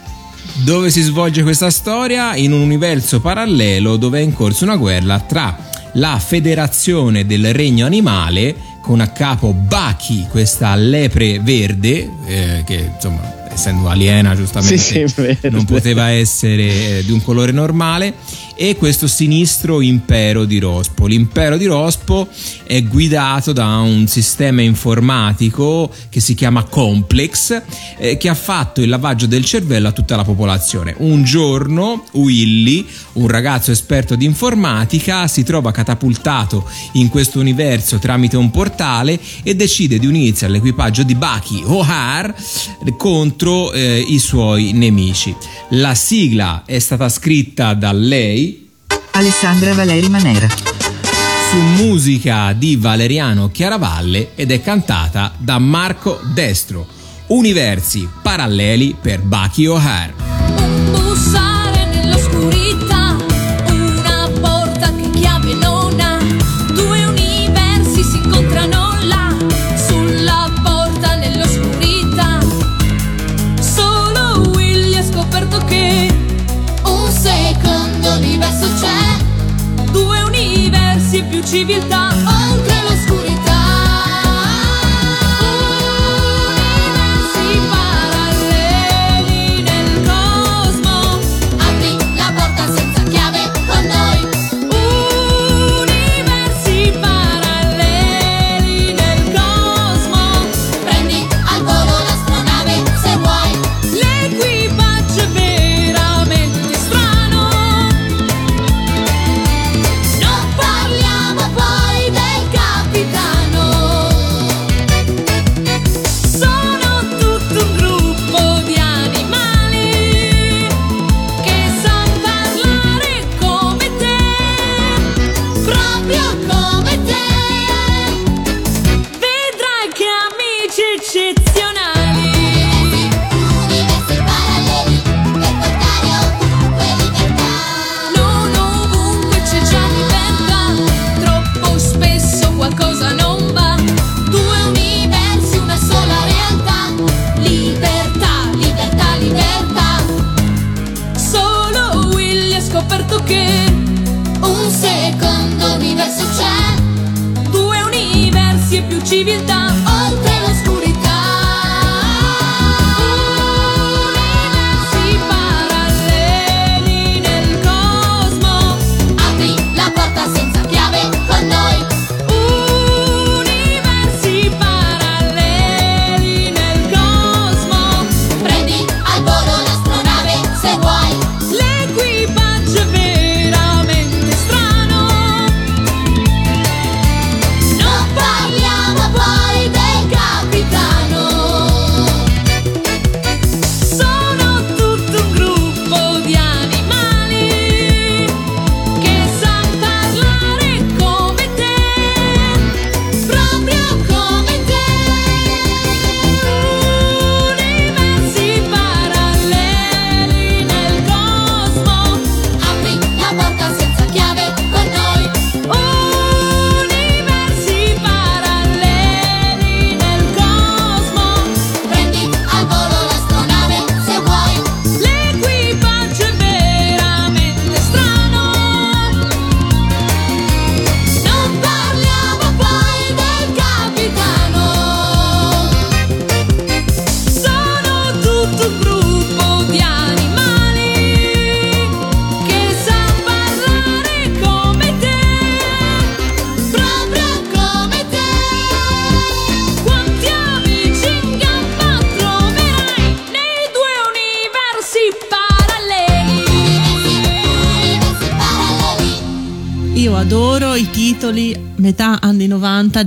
Dove 0.65 0.91
si 0.91 1.01
svolge 1.03 1.43
questa 1.43 1.71
storia? 1.71 2.37
In 2.37 2.53
un 2.53 2.61
universo 2.61 3.21
parallelo 3.21 3.97
dove 3.97 4.19
è 4.19 4.23
in 4.23 4.33
corso 4.35 4.65
una 4.65 4.77
guerra 4.77 5.19
tra 5.21 5.57
la 5.95 6.19
Federazione 6.19 7.27
del 7.27 7.53
Regno 7.53 7.87
Animale 7.87 8.73
con 8.81 9.01
a 9.01 9.09
capo 9.09 9.53
Baki, 9.53 10.27
questa 10.31 10.75
lepre 10.75 11.41
verde, 11.41 12.11
eh, 12.27 12.63
che 12.67 12.91
insomma 12.95 13.44
essendo 13.55 13.89
aliena 13.89 14.35
giustamente 14.35 14.77
Sì, 14.77 15.07
sì, 15.07 15.49
non 15.49 15.65
poteva 15.65 16.11
essere 16.11 16.99
eh, 16.99 17.05
di 17.05 17.13
un 17.13 17.23
colore 17.23 17.53
normale, 17.53 18.15
e 18.57 18.77
questo 18.77 19.07
sinistro 19.07 19.81
impero 19.81 20.45
di 20.45 20.59
Rospo. 20.59 21.07
L'impero 21.07 21.57
di 21.57 21.67
Rospo 21.67 22.29
è 22.65 22.83
guidato 22.85 23.53
da 23.53 23.79
un 23.79 24.07
sistema 24.07 24.63
informatico 24.63 25.91
che 26.09 26.21
si 26.21 26.35
chiama 26.35 26.65
Complex, 26.65 27.63
eh, 27.99 28.17
che 28.17 28.29
ha 28.29 28.35
fatto 28.35 28.81
il 28.81 28.89
lavaggio 28.89 29.27
del 29.27 29.45
cervello 29.45 29.89
a 29.89 29.93
tutta 29.93 30.17
la 30.17 30.25
popolazione. 30.25 30.95
Un 30.99 31.25
giorno 31.25 32.05
Willy, 32.13 32.87
un 33.15 33.29
ragazzo 33.29 33.71
esperto 33.71 34.15
di 34.15 34.25
informatica, 34.25 35.27
si 35.27 35.43
trova 35.43 35.73
catapultato 35.73 36.69
in 36.93 37.09
questo 37.09 37.41
universo 37.41 37.99
tramite 37.99 38.37
un 38.37 38.51
portale 38.51 39.19
e 39.43 39.55
decide 39.55 39.99
di 39.99 40.07
unirsi 40.07 40.45
all'equipaggio 40.45 41.03
di 41.03 41.15
Baki 41.15 41.63
O'Hare 41.65 42.35
contro 42.97 43.44
eh, 43.73 44.05
i 44.07 44.19
suoi 44.19 44.73
nemici. 44.73 45.35
La 45.71 45.95
sigla 45.95 46.63
è 46.65 46.79
stata 46.79 47.09
scritta 47.09 47.75
da 47.75 47.93
lei 47.93 48.71
Alessandra 49.13 49.75
Valeri 49.75 50.09
Manera. 50.09 50.49
su 50.49 51.57
musica 51.83 52.53
di 52.53 52.77
Valeriano 52.77 53.51
Chiaravalle 53.51 54.31
ed 54.35 54.51
è 54.51 54.61
cantata 54.61 55.33
da 55.39 55.59
Marco 55.59 56.21
Destro. 56.33 56.87
Universi 57.27 58.09
paralleli 58.23 58.97
per 59.01 59.21
Baki 59.21 59.67
O'Hare. 59.67 60.44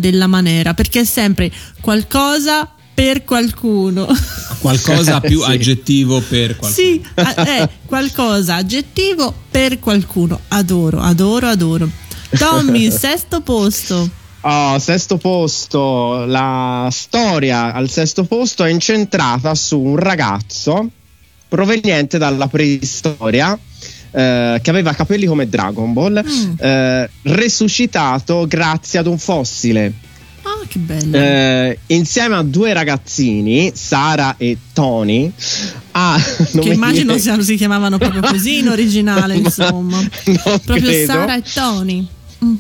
Della 0.10 0.28
Manera, 0.28 0.74
perché 0.74 1.02
è 1.02 1.06
sempre 1.06 1.52
qualcosa 1.82 2.70
per 2.94 3.24
qualcuno. 3.24 4.08
Qualcosa 4.60 5.20
più 5.22 5.44
Sì. 5.44 5.52
aggettivo 5.52 6.20
per 6.22 6.56
qualcuno. 6.56 6.72
Sì, 6.72 7.02
è 7.14 7.70
qualcosa 7.86 8.56
aggettivo 8.56 9.32
per 9.52 9.78
qualcuno. 9.80 10.40
Adoro, 10.48 11.00
adoro, 11.02 11.48
adoro. 11.48 11.88
Tommy, 12.38 12.90
sesto 12.92 13.42
posto. 13.42 14.10
Oh, 14.42 14.80
sesto 14.80 15.18
posto, 15.18 16.26
la 16.26 16.88
storia 16.92 17.74
al 17.74 17.90
sesto 17.90 18.24
posto 18.24 18.64
è 18.64 18.70
incentrata 18.72 19.54
su 19.56 19.80
un 19.80 19.98
ragazzo 19.98 20.90
proveniente 21.48 22.18
dalla 22.18 22.48
preistoria 22.48 23.58
eh, 24.12 24.60
che 24.62 24.70
aveva 24.70 24.94
capelli 24.94 25.26
come 25.26 25.48
Dragon 25.50 25.94
Ball, 25.94 26.24
Mm. 26.26 26.54
eh, 26.60 27.10
resuscitato 27.24 28.46
grazie 28.48 29.00
ad 29.00 29.08
un 29.08 29.18
fossile. 29.18 29.94
Ah, 30.44 30.66
che 30.68 30.80
bello. 30.80 31.18
Eh, 31.18 31.78
insieme 31.88 32.36
a 32.36 32.42
due 32.44 32.72
ragazzini, 32.72 33.72
Sara 33.76 34.36
e 34.38 34.58
Tony, 34.74 35.30
ha 35.92 36.18
che 36.62 36.70
immagino 36.70 37.14
di- 37.16 37.20
siano- 37.20 37.42
si 37.42 37.56
chiamavano 37.58 37.98
proprio 37.98 38.22
così 38.22 38.60
in 38.60 38.70
originale, 38.70 39.36
insomma. 39.38 40.00
Proprio 40.24 40.82
credo. 40.82 41.12
Sara 41.12 41.36
e 41.36 41.44
Tony. 41.54 42.08
Mm. 42.46 42.56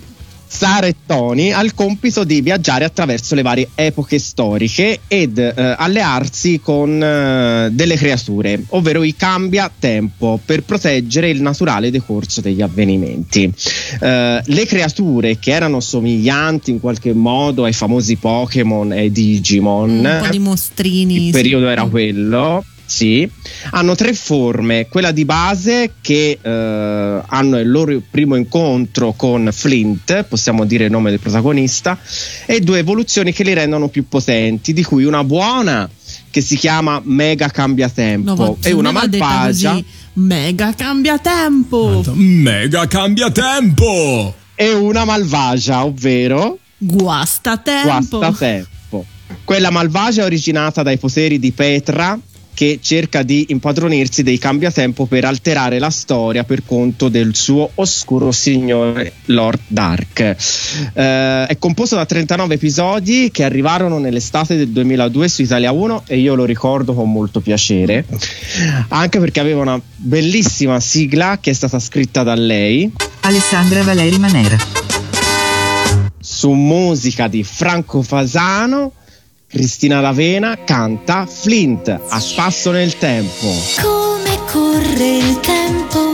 Sara 0.47 0.87
e 0.87 0.95
Tony 1.05 1.51
ha 1.51 1.61
il 1.61 1.73
compito 1.73 2.23
di 2.23 2.41
viaggiare 2.41 2.85
attraverso 2.85 3.35
le 3.35 3.41
varie 3.41 3.69
epoche 3.75 4.17
storiche 4.17 5.01
ed 5.07 5.37
eh, 5.37 5.53
allearsi 5.77 6.59
con 6.61 7.01
eh, 7.01 7.69
delle 7.71 7.95
creature, 7.95 8.63
ovvero 8.69 9.03
i 9.03 9.15
cambia 9.15 9.69
tempo, 9.77 10.39
per 10.43 10.63
proteggere 10.63 11.29
il 11.29 11.41
naturale 11.41 11.91
decorso 11.91 12.41
degli 12.41 12.61
avvenimenti. 12.61 13.53
Eh, 13.99 14.41
le 14.43 14.65
creature 14.65 15.37
che 15.37 15.51
erano 15.51 15.79
somiglianti 15.79 16.71
in 16.71 16.79
qualche 16.79 17.13
modo 17.13 17.65
ai 17.65 17.73
famosi 17.73 18.15
Pokémon 18.15 18.93
e 18.93 19.11
Digimon, 19.11 19.89
Un 19.89 20.19
po' 20.23 20.29
di 20.29 20.39
mostrini. 20.39 21.25
il 21.27 21.31
periodo 21.31 21.67
era 21.67 21.83
quello. 21.85 22.63
Sì, 22.87 23.29
hanno 23.71 23.95
tre 23.95 24.13
forme, 24.13 24.87
quella 24.89 25.11
di 25.11 25.25
base 25.25 25.95
che 26.01 26.39
eh, 26.41 27.21
hanno 27.25 27.59
il 27.59 27.69
loro 27.69 28.01
primo 28.09 28.35
incontro 28.35 29.11
con 29.11 29.49
Flint, 29.51 30.23
possiamo 30.23 30.65
dire 30.65 30.85
il 30.85 30.91
nome 30.91 31.09
del 31.09 31.19
protagonista, 31.19 31.99
e 32.45 32.61
due 32.61 32.79
evoluzioni 32.79 33.33
che 33.33 33.43
li 33.43 33.53
rendono 33.53 33.89
più 33.89 34.07
potenti, 34.07 34.71
di 34.71 34.83
cui 34.83 35.03
una 35.03 35.23
buona 35.23 35.89
che 36.31 36.41
si 36.41 36.55
chiama 36.55 37.01
Mega 37.03 37.49
Cambiatempo 37.49 38.33
No, 38.33 38.57
ma 38.61 38.67
e 38.67 38.71
una 38.71 38.91
malvagia. 38.91 39.79
Mega 40.13 40.73
cambia 40.73 41.19
tempo. 41.19 42.03
Mega 42.13 42.87
cambia 42.87 43.29
tempo! 43.29 44.33
e 44.59 44.73
una 44.73 45.05
malvagia, 45.05 45.85
ovvero 45.85 46.57
Guasta 46.79 47.57
tempo. 47.57 48.17
Guastatempo. 48.17 49.05
Quella 49.43 49.69
malvagia 49.69 50.23
è 50.23 50.25
originata 50.25 50.81
dai 50.81 50.97
poteri 50.97 51.37
di 51.37 51.51
Petra 51.51 52.19
che 52.57 52.79
cerca 52.81 53.21
di 53.21 53.45
impadronirsi 53.49 54.23
dei 54.23 54.39
cambiatempo 54.39 55.05
per 55.05 55.25
alterare 55.25 55.77
la 55.77 55.91
storia 55.91 56.43
per 56.43 56.63
conto 56.65 57.07
del 57.07 57.35
suo 57.35 57.69
oscuro 57.75 58.31
signore 58.31 59.13
Lord 59.25 59.59
Dark. 59.67 60.19
Eh, 60.21 61.45
è 61.45 61.55
composto 61.59 61.93
da 61.93 62.07
39 62.07 62.55
episodi 62.55 63.29
che 63.31 63.43
arrivarono 63.43 63.99
nell'estate 63.99 64.55
del 64.55 64.69
2002 64.69 65.27
su 65.27 65.43
Italia 65.43 65.71
1 65.71 66.05
e 66.07 66.17
io 66.17 66.33
lo 66.33 66.45
ricordo 66.45 66.95
con 66.95 67.11
molto 67.11 67.41
piacere, 67.41 68.05
anche 68.87 69.19
perché 69.19 69.39
aveva 69.39 69.61
una 69.61 69.79
bellissima 69.95 70.79
sigla 70.79 71.37
che 71.39 71.51
è 71.51 71.53
stata 71.53 71.77
scritta 71.77 72.23
da 72.23 72.33
lei 72.33 72.91
Alessandra 73.19 73.83
Valeri 73.83 74.17
Manera. 74.17 74.57
su 76.19 76.49
musica 76.53 77.27
di 77.27 77.43
Franco 77.43 78.01
Fasano. 78.01 78.93
Cristina 79.49 80.01
Lavena 80.01 80.57
canta 80.65 81.25
Flint 81.25 81.87
a 81.87 82.19
spasso 82.19 82.71
nel 82.71 82.97
tempo. 82.97 83.47
Come 83.81 84.37
corre 84.51 85.17
il 85.17 85.39
tempo, 85.39 86.11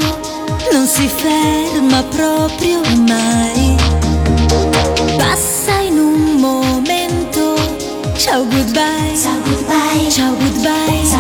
non 0.71 0.85
si 0.85 1.07
ferma 1.07 2.03
proprio 2.03 2.79
mai. 3.07 3.75
Passa 5.17 5.79
in 5.81 5.97
un 5.97 6.35
momento. 6.39 7.55
Ciao 8.15 8.45
goodbye. 8.45 9.17
Ciao 9.19 9.41
goodbye. 9.41 10.09
Ciao 10.11 10.35
goodbye. 10.35 10.35
Ciao 10.35 10.35
goodbye. 10.35 11.12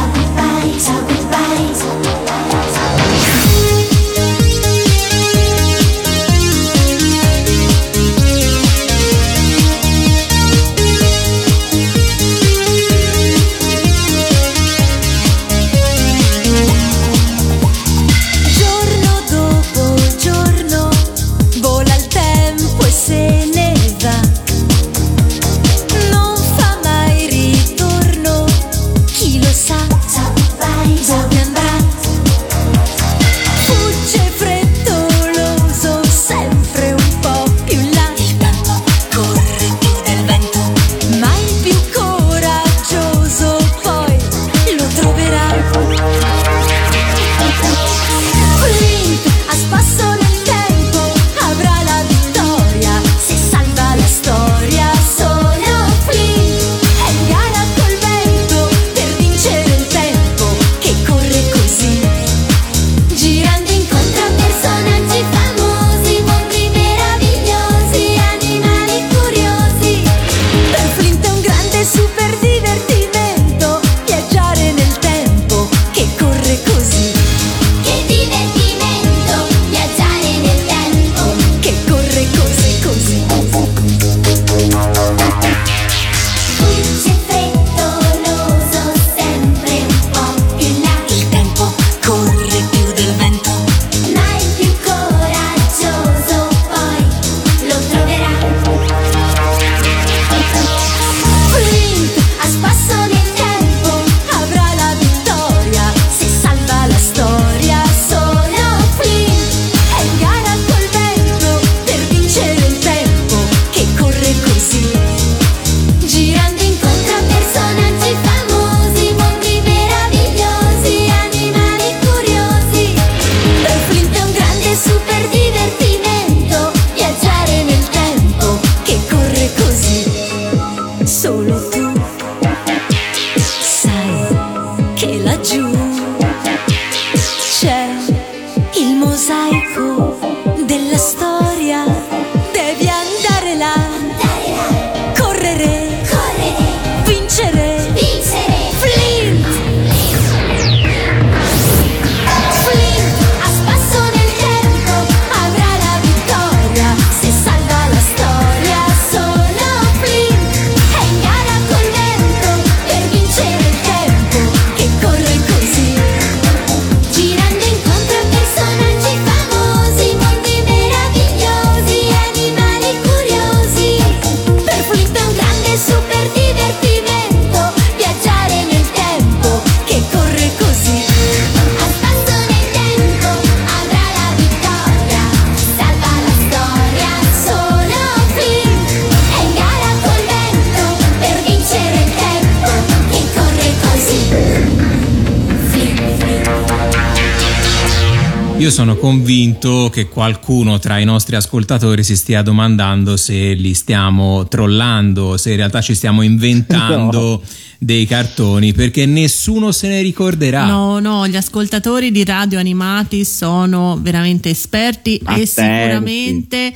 Io 198.63 198.71
sono 198.71 198.95
convinto 198.95 199.89
che 199.91 200.07
qualcuno 200.07 200.79
tra 200.79 200.97
i 200.97 201.03
nostri 201.03 201.35
ascoltatori 201.35 202.01
si 202.01 202.15
stia 202.15 202.41
domandando 202.41 203.17
se 203.17 203.51
li 203.55 203.73
stiamo 203.73 204.47
trollando, 204.47 205.35
se 205.35 205.49
in 205.49 205.57
realtà 205.57 205.81
ci 205.81 205.93
stiamo 205.93 206.21
inventando 206.21 207.19
no. 207.19 207.41
dei 207.77 208.05
cartoni, 208.05 208.71
perché 208.71 209.05
nessuno 209.05 209.73
se 209.73 209.89
ne 209.89 210.01
ricorderà. 210.01 210.65
No, 210.65 210.99
no, 210.99 211.27
gli 211.27 211.35
ascoltatori 211.35 212.09
di 212.09 212.23
radio 212.23 212.57
animati 212.57 213.25
sono 213.25 213.99
veramente 214.01 214.51
esperti 214.51 215.19
Attenti. 215.21 215.41
e 215.41 215.45
sicuramente 215.45 216.73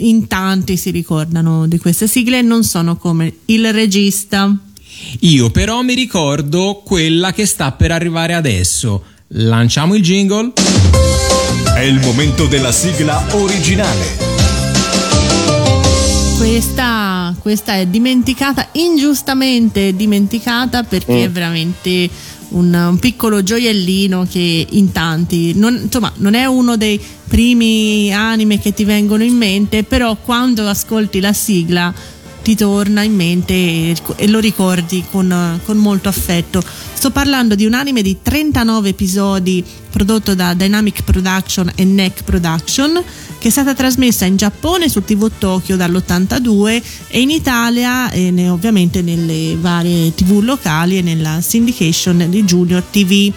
in 0.00 0.26
tanti 0.26 0.76
si 0.76 0.90
ricordano 0.90 1.66
di 1.66 1.78
queste 1.78 2.08
sigle, 2.08 2.42
non 2.42 2.62
sono 2.62 2.96
come 2.96 3.36
il 3.46 3.72
regista. 3.72 4.54
Io 5.20 5.48
però 5.48 5.80
mi 5.80 5.94
ricordo 5.94 6.82
quella 6.84 7.32
che 7.32 7.46
sta 7.46 7.72
per 7.72 7.90
arrivare 7.90 8.34
adesso. 8.34 9.04
Lanciamo 9.28 9.94
il 9.94 10.02
jingle. 10.02 10.52
È 11.74 11.80
il 11.80 12.00
momento 12.00 12.46
della 12.46 12.70
sigla 12.70 13.24
originale. 13.32 14.30
Questa, 16.36 17.34
questa 17.38 17.74
è 17.74 17.86
dimenticata, 17.86 18.68
ingiustamente 18.72 19.96
dimenticata 19.96 20.82
perché 20.82 21.12
mm. 21.12 21.24
è 21.24 21.30
veramente 21.30 22.10
un, 22.50 22.72
un, 22.74 22.98
piccolo 22.98 23.42
gioiellino 23.42 24.26
che 24.30 24.66
in 24.70 24.92
tanti, 24.92 25.54
non, 25.54 25.78
insomma, 25.82 26.12
non 26.16 26.34
è 26.34 26.44
uno 26.44 26.76
dei 26.76 27.00
primi 27.26 28.12
anime 28.12 28.60
che 28.60 28.74
ti 28.74 28.84
vengono 28.84 29.24
in 29.24 29.34
mente, 29.34 29.82
però 29.82 30.16
quando 30.16 30.66
ascolti 30.68 31.20
la 31.20 31.32
sigla 31.32 31.92
ti 32.42 32.56
torna 32.56 33.02
in 33.02 33.14
mente 33.14 33.54
e, 33.54 34.28
lo 34.28 34.40
ricordi 34.40 35.04
con, 35.10 35.60
con, 35.64 35.76
molto 35.76 36.08
affetto. 36.08 36.62
Sto 36.92 37.10
parlando 37.10 37.54
di 37.54 37.64
un 37.64 37.74
anime 37.74 38.02
di 38.02 38.18
39 38.20 38.90
episodi 38.90 39.64
prodotto 39.90 40.34
da 40.34 40.54
Dynamic 40.54 41.02
Production 41.02 41.72
e 41.74 41.84
NEC 41.84 42.24
Production 42.24 43.02
che 43.38 43.48
è 43.48 43.50
stata 43.50 43.74
trasmessa 43.74 44.24
in 44.24 44.36
Giappone 44.36 44.88
su 44.88 45.02
TV 45.02 45.30
Tokyo 45.36 45.76
dall'82 45.76 46.82
e 47.08 47.20
in 47.20 47.30
Italia 47.30 48.10
e 48.10 48.48
ovviamente 48.48 49.02
nelle 49.02 49.56
varie 49.58 50.14
TV 50.14 50.40
locali 50.42 50.98
e 50.98 51.02
nella 51.02 51.40
syndication 51.40 52.26
di 52.28 52.44
Junior 52.44 52.82
TV 52.82 53.32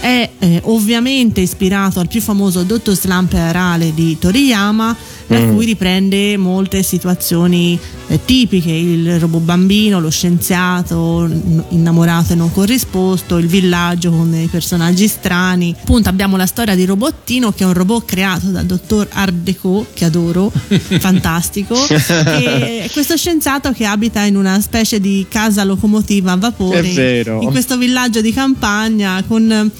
è 0.00 0.30
eh, 0.38 0.60
ovviamente 0.64 1.40
ispirato 1.40 2.00
al 2.00 2.08
più 2.08 2.20
famoso 2.20 2.62
Dottor 2.62 2.94
Slump 2.94 3.32
Arale 3.34 3.94
di 3.94 4.18
Toriyama 4.18 4.94
da 5.34 5.40
mm. 5.40 5.54
cui 5.54 5.66
riprende 5.66 6.36
molte 6.36 6.82
situazioni 6.82 7.78
eh, 8.06 8.24
tipiche, 8.24 8.70
il 8.70 9.18
robot 9.18 9.42
bambino, 9.42 10.00
lo 10.00 10.10
scienziato 10.10 11.28
innamorato 11.70 12.32
e 12.32 12.36
non 12.36 12.52
corrisposto, 12.52 13.38
il 13.38 13.46
villaggio 13.46 14.10
con 14.10 14.34
i 14.34 14.46
personaggi 14.46 15.08
strani. 15.08 15.74
Appunto 15.78 16.08
abbiamo 16.08 16.36
la 16.36 16.46
storia 16.46 16.74
di 16.74 16.84
Robottino 16.84 17.52
che 17.52 17.64
è 17.64 17.66
un 17.66 17.72
robot 17.72 18.04
creato 18.04 18.48
dal 18.48 18.64
dottor 18.64 19.08
Art 19.10 19.32
Deco, 19.32 19.86
che 19.92 20.04
adoro, 20.04 20.50
fantastico, 20.98 21.76
e 21.88 22.88
questo 22.92 23.16
scienziato 23.16 23.72
che 23.72 23.84
abita 23.84 24.22
in 24.22 24.36
una 24.36 24.60
specie 24.60 25.00
di 25.00 25.26
casa 25.28 25.64
locomotiva 25.64 26.32
a 26.32 26.36
vapore 26.36 26.88
in 26.88 27.48
questo 27.50 27.76
villaggio 27.76 28.20
di 28.20 28.32
campagna 28.32 29.22
con 29.26 29.70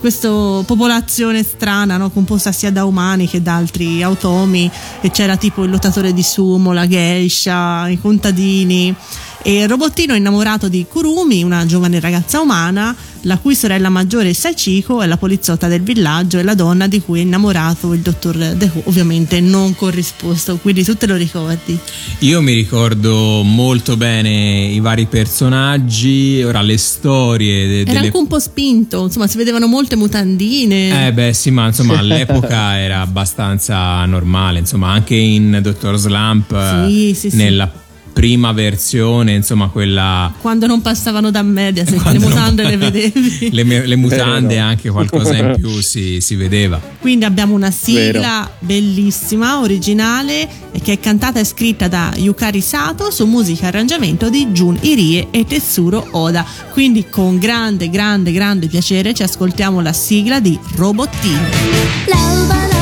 questa 0.00 0.28
popolazione 0.64 1.42
strana, 1.42 1.98
no? 1.98 2.10
composta 2.10 2.50
sia 2.52 2.72
da 2.72 2.86
umani 2.86 3.28
che 3.28 3.42
da 3.42 3.56
altri 3.56 4.02
automi, 4.02 4.68
e 5.02 5.10
c'era 5.10 5.36
tipo 5.36 5.62
il 5.62 5.70
lottatore 5.70 6.12
di 6.14 6.22
sumo, 6.22 6.72
la 6.72 6.88
geisha, 6.88 7.86
i 7.88 8.00
contadini. 8.00 8.94
E 9.42 9.62
il 9.62 9.68
robottino 9.68 10.14
è 10.14 10.16
innamorato 10.16 10.68
di 10.68 10.86
Kurumi, 10.88 11.42
una 11.42 11.64
giovane 11.66 12.00
ragazza 12.00 12.40
umana, 12.40 12.94
la 13.22 13.38
cui 13.38 13.54
sorella 13.54 13.88
maggiore 13.88 14.32
Sachiko 14.32 15.02
è 15.02 15.06
la 15.06 15.16
poliziotta 15.16 15.68
del 15.68 15.82
villaggio 15.82 16.38
e 16.38 16.42
la 16.42 16.54
donna 16.54 16.86
di 16.86 17.00
cui 17.00 17.20
è 17.20 17.22
innamorato 17.22 17.92
il 17.92 18.00
dottor 18.00 18.36
Deku, 18.36 18.82
ovviamente 18.84 19.40
non 19.40 19.74
corrisposto, 19.74 20.56
quindi 20.56 20.84
tu 20.84 20.96
te 20.96 21.06
lo 21.06 21.16
ricordi. 21.16 21.78
Io 22.20 22.40
mi 22.40 22.54
ricordo 22.54 23.42
molto 23.42 23.96
bene 23.96 24.64
i 24.64 24.80
vari 24.80 25.06
personaggi, 25.06 26.42
ora 26.42 26.62
le 26.62 26.78
storie. 26.78 27.66
De- 27.66 27.80
era 27.80 27.92
delle... 27.92 28.06
anche 28.06 28.16
un 28.16 28.26
po' 28.26 28.38
spinto, 28.38 29.04
insomma 29.04 29.26
si 29.26 29.36
vedevano 29.36 29.66
molte 29.66 29.96
mutandine. 29.96 31.06
Eh 31.06 31.12
beh 31.12 31.32
sì, 31.32 31.50
ma 31.50 31.66
insomma 31.66 31.98
all'epoca 32.00 32.78
era 32.78 33.00
abbastanza 33.00 34.04
normale, 34.06 34.60
insomma 34.60 34.90
anche 34.90 35.14
in 35.14 35.58
Dottor 35.62 35.96
Slump, 35.96 36.86
sì, 36.88 37.14
sì, 37.14 37.36
nella 37.36 37.70
sì 37.72 37.88
prima 38.20 38.52
versione, 38.52 39.32
insomma 39.32 39.68
quella... 39.68 40.30
Quando 40.42 40.66
non 40.66 40.82
passavano 40.82 41.30
da 41.30 41.40
media, 41.40 41.86
se 41.86 41.98
le 42.04 42.18
mutande 42.18 42.64
non... 42.64 42.72
le 42.72 42.76
vedevi. 42.76 43.48
le, 43.50 43.86
le 43.86 43.96
mutande 43.96 44.58
anche 44.58 44.90
qualcosa 44.90 45.38
in 45.38 45.54
più 45.56 45.80
si, 45.80 46.20
si, 46.20 46.34
vedeva. 46.34 46.78
Quindi 47.00 47.24
abbiamo 47.24 47.54
una 47.54 47.70
sigla 47.70 48.42
Vero. 48.42 48.50
bellissima, 48.58 49.60
originale, 49.60 50.46
che 50.82 50.92
è 50.92 51.00
cantata 51.00 51.40
e 51.40 51.44
scritta 51.44 51.88
da 51.88 52.12
Yukari 52.14 52.60
Sato 52.60 53.10
su 53.10 53.24
musica 53.24 53.64
e 53.64 53.68
arrangiamento 53.68 54.28
di 54.28 54.48
Jun 54.48 54.76
Irie 54.82 55.28
e 55.30 55.46
Tetsuro 55.46 56.08
Oda. 56.10 56.44
Quindi 56.72 57.08
con 57.08 57.38
grande, 57.38 57.88
grande, 57.88 58.32
grande 58.32 58.66
piacere 58.66 59.14
ci 59.14 59.22
ascoltiamo 59.22 59.80
la 59.80 59.94
sigla 59.94 60.40
di 60.40 60.58
Robottino. 60.74 62.79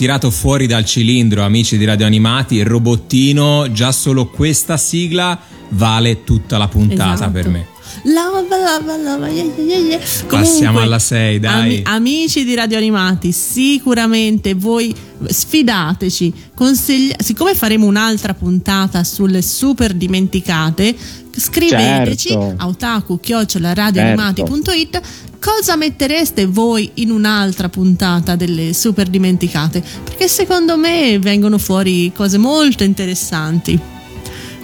Tirato 0.00 0.30
fuori 0.30 0.66
dal 0.66 0.86
cilindro, 0.86 1.42
amici 1.42 1.76
di 1.76 1.84
Radio 1.84 2.06
Animati? 2.06 2.54
Il 2.54 2.64
robottino, 2.64 3.70
già 3.70 3.92
solo 3.92 4.28
questa 4.28 4.78
sigla 4.78 5.38
vale 5.72 6.24
tutta 6.24 6.56
la 6.56 6.68
puntata 6.68 7.12
Esatto. 7.12 7.30
per 7.32 7.48
me. 7.50 7.66
Lava, 8.04 8.40
lava, 8.48 8.96
lava, 8.96 9.28
yeah, 9.28 9.44
yeah, 9.58 9.76
yeah. 9.78 9.98
Passiamo 10.26 10.78
Comunque, 10.78 10.82
alla 10.84 10.98
6, 10.98 11.38
dai. 11.38 11.52
ami- 11.52 11.82
amici 11.84 12.44
di 12.46 12.54
Radio 12.54 12.78
Animati, 12.78 13.30
sicuramente 13.30 14.54
voi 14.54 14.94
sfidateci. 15.26 16.32
consigli- 16.54 17.12
siccome 17.18 17.54
faremo 17.54 17.84
un'altra 17.84 18.32
puntata 18.32 19.04
sulle 19.04 19.42
super 19.42 19.92
dimenticate, 19.92 20.96
scriveteci 21.36 22.28
Certo. 22.30 22.54
a 22.56 22.66
otaku-radioanimati.it 22.68 25.00
cosa 25.40 25.76
mettereste 25.76 26.46
voi 26.46 26.90
in 26.94 27.10
un'altra 27.10 27.68
puntata 27.68 28.36
delle 28.36 28.72
super 28.72 29.08
dimenticate? 29.08 29.82
Perché 30.04 30.28
secondo 30.28 30.76
me 30.76 31.18
vengono 31.18 31.58
fuori 31.58 32.12
cose 32.14 32.38
molto 32.38 32.84
interessanti. 32.84 33.78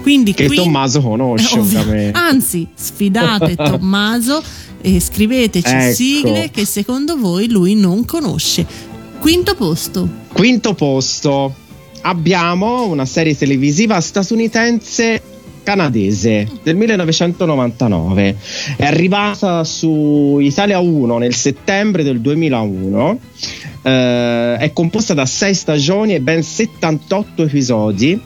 Quindi 0.03 0.35
Che 0.35 0.47
qui- 0.47 0.57
Tommaso 0.57 1.01
conosce, 1.01 1.57
eh, 1.57 1.59
ovvio. 1.59 2.11
Anzi, 2.13 2.69
sfidate 2.73 3.57
Tommaso 3.59 4.41
e 4.81 5.01
scriveteci 5.01 5.69
Ecco. 5.75 5.95
sigle 5.95 6.51
che 6.53 6.65
secondo 6.65 7.17
voi 7.17 7.49
lui 7.49 7.75
non 7.75 8.05
conosce. 8.05 8.65
Quinto 9.19 9.55
posto. 9.57 10.09
Quinto 10.33 10.75
posto. 10.75 11.53
Abbiamo 12.03 12.85
una 12.87 13.05
serie 13.05 13.37
televisiva 13.37 14.01
statunitense 14.01 15.21
canadese 15.67 16.49
del 16.63 16.77
1999. 16.77 18.37
È 18.77 18.87
arrivata 18.87 19.65
su 19.65 20.39
Italia 20.41 20.79
1 20.79 21.19
nel 21.19 21.35
settembre 21.35 22.05
del 22.05 22.21
2001. 22.21 23.19
Eh, 23.83 24.57
è 24.59 24.71
composta 24.73 25.13
da 25.13 25.27
6 25.27 25.55
stagioni 25.55 26.15
e 26.15 26.21
ben 26.21 26.45
78 26.45 27.43
episodi. 27.43 28.21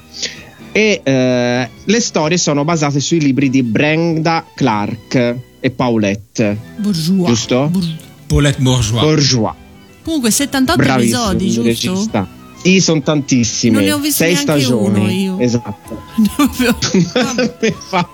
E 0.73 1.01
eh, 1.03 1.69
le 1.83 2.01
storie 2.01 2.37
sono 2.37 2.63
basate 2.65 3.01
sui 3.01 3.21
libri 3.21 3.49
di 3.49 3.63
Brenda 3.63 4.45
Clark 4.55 5.37
e 5.59 5.71
Paulette 5.71 6.57
Bourgeois. 6.77 7.27
Giusto? 7.27 7.69
Bour- 7.71 7.97
Paulette 8.27 8.61
Bourgeois. 8.61 9.01
Bourgeois. 9.01 9.55
Comunque 10.03 10.31
78 10.31 10.83
Bravissimo, 10.83 11.31
episodi, 11.31 11.51
giusto? 11.51 11.63
regista. 11.63 12.29
Sì, 12.63 12.81
sono 12.81 13.01
tantissime. 13.03 13.75
Non 13.77 13.85
ne 13.85 13.93
ho 13.93 13.99
visti 13.99 14.25
Sei 14.25 14.35
stagioni. 14.37 14.99
uno 14.99 15.11
io. 15.11 15.39
Esatto. 15.39 16.03
Mi 17.61 17.75
fa, 17.89 18.09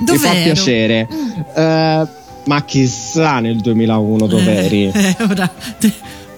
mi 0.00 0.16
fa 0.18 0.30
piacere. 0.32 1.08
Eh, 1.54 2.06
ma 2.46 2.64
chissà 2.64 3.40
nel 3.40 3.60
2001 3.60 4.26
dov'eri. 4.26 4.90
Eh, 4.92 5.16
ora- 5.28 5.52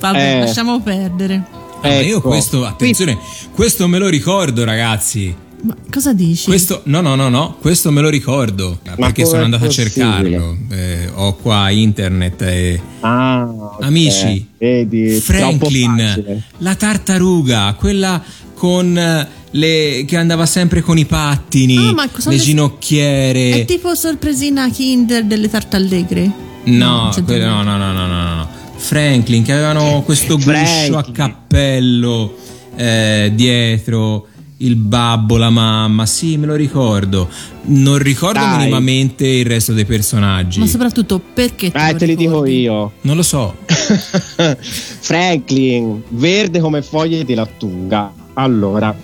Vabbè, 0.01 0.37
Eh. 0.37 0.39
lasciamo 0.41 0.81
perdere. 0.81 1.43
Ah, 1.83 1.89
ma 1.89 2.01
io 2.01 2.19
Ecco. 2.19 2.29
questo, 2.31 2.65
attenzione, 2.65 3.19
questo 3.55 3.87
me 3.89 3.99
lo 3.99 4.09
ricordo, 4.09 4.65
ragazzi. 4.65 5.35
Ma 5.65 5.75
cosa 5.91 6.13
dici? 6.13 6.45
Questo, 6.45 6.83
no, 6.85 7.01
no, 7.01 7.15
no, 7.15 7.31
no, 7.31 7.57
questo 7.59 7.91
me 7.91 8.03
lo 8.03 8.11
ricordo. 8.11 8.79
perché 8.83 9.23
com'è 9.23 9.25
sono 9.25 9.45
andato 9.45 9.65
a 9.65 9.67
possibile? 9.69 9.95
cercarlo. 9.95 10.57
Eh, 10.71 11.09
ho 11.15 11.35
qua 11.37 11.71
internet 11.71 12.43
e. 12.43 12.81
Ah, 13.01 13.47
ok. 13.49 13.83
Amici, 13.83 14.47
vedi, 14.59 15.09
Franklin, 15.21 16.43
la 16.59 16.75
tartaruga, 16.75 17.75
quella 17.79 18.23
con 18.55 18.97
eh, 18.99 19.29
le 19.53 20.05
che 20.07 20.17
andava 20.19 20.45
sempre 20.45 20.83
con 20.83 20.99
i 20.99 21.07
pattini, 21.07 21.79
Ah, 21.79 21.93
ma 21.93 22.05
le 22.05 22.31
le- 22.31 22.37
ginocchiere. 22.39 23.51
È 23.61 23.65
tipo 23.65 23.95
sorpresina 23.95 24.69
Kinder 24.71 25.25
delle 25.25 25.49
tartallegre? 25.49 26.31
No, 26.65 27.11
quelle- 27.25 27.45
no, 27.47 27.63
no, 27.63 27.79
no, 27.79 27.93
no, 27.93 28.07
no, 28.07 28.35
no. 28.35 28.49
Franklin 28.77 29.43
che 29.43 29.53
avevano 29.53 30.03
questo 30.03 30.37
guscio 30.37 30.99
a 30.99 31.05
cappello 31.11 32.37
eh, 32.77 33.33
dietro 33.35 34.27
il 34.59 34.77
babbo, 34.77 35.37
la 35.37 35.51
mamma. 35.51 36.07
Sì, 36.07 36.37
me 36.37 36.47
lo 36.47 36.55
ricordo. 36.55 37.29
Non 37.67 37.99
ricordo 37.99 38.39
Dai. 38.39 38.59
minimamente 38.59 39.27
il 39.27 39.47
resto 39.47 39.73
dei 39.73 39.85
personaggi. 39.85 40.61
Ma 40.61 40.67
soprattutto 40.67 41.19
perché 41.19 41.71
te 41.71 41.89
Eh, 41.89 41.95
te 41.95 42.07
li 42.07 42.17
dico 42.17 42.45
io. 42.47 42.93
Non 43.03 43.17
lo 43.17 43.23
so. 43.23 43.57
Franklin, 43.67 46.03
verde 46.09 46.61
come 46.61 46.83
foglie 46.83 47.25
di 47.25 47.35
lattuga. 47.35 48.13
Allora, 48.35 48.95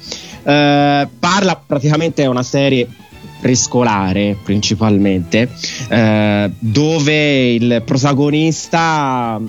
eh, 0.42 1.08
parla 1.18 1.62
praticamente 1.64 2.22
è 2.22 2.26
una 2.26 2.42
serie 2.42 2.88
prescolare 3.40 4.36
principalmente, 4.42 5.48
eh, 5.88 6.50
dove 6.58 7.52
il 7.52 7.82
protagonista, 7.86 9.40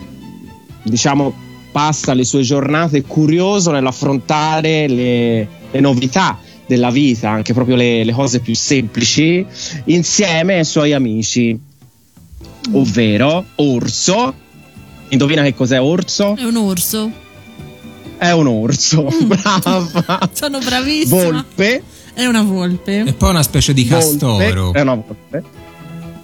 diciamo, 0.83 1.33
passa 1.71 2.13
le 2.13 2.23
sue 2.23 2.41
giornate 2.41 3.01
curioso 3.01 3.71
nell'affrontare 3.71 4.87
le, 4.87 5.47
le 5.71 5.79
novità 5.79 6.37
della 6.65 6.89
vita, 6.89 7.29
anche 7.29 7.53
proprio 7.53 7.75
le, 7.75 8.03
le 8.03 8.13
cose 8.13 8.39
più 8.39 8.55
semplici, 8.55 9.45
insieme 9.85 10.55
ai 10.59 10.65
suoi 10.65 10.93
amici, 10.93 11.57
ovvero 12.73 13.45
Orso. 13.55 14.33
Indovina 15.09 15.41
che 15.43 15.53
cos'è 15.53 15.81
Orso? 15.81 16.35
È 16.37 16.43
un 16.43 16.55
orso. 16.57 17.11
È 18.17 18.31
un 18.31 18.47
orso, 18.47 19.07
brava. 19.25 20.29
Sono 20.31 20.59
bravissima. 20.59 21.21
Volpe, 21.23 21.83
È 22.13 22.25
una 22.25 22.43
volpe. 22.43 23.03
E 23.05 23.13
poi 23.13 23.29
una 23.31 23.43
specie 23.43 23.73
di 23.73 23.85
castoro. 23.85 24.63
volpe, 24.65 24.77
è 24.79 24.81
una 24.81 24.93
volpe. 24.95 25.43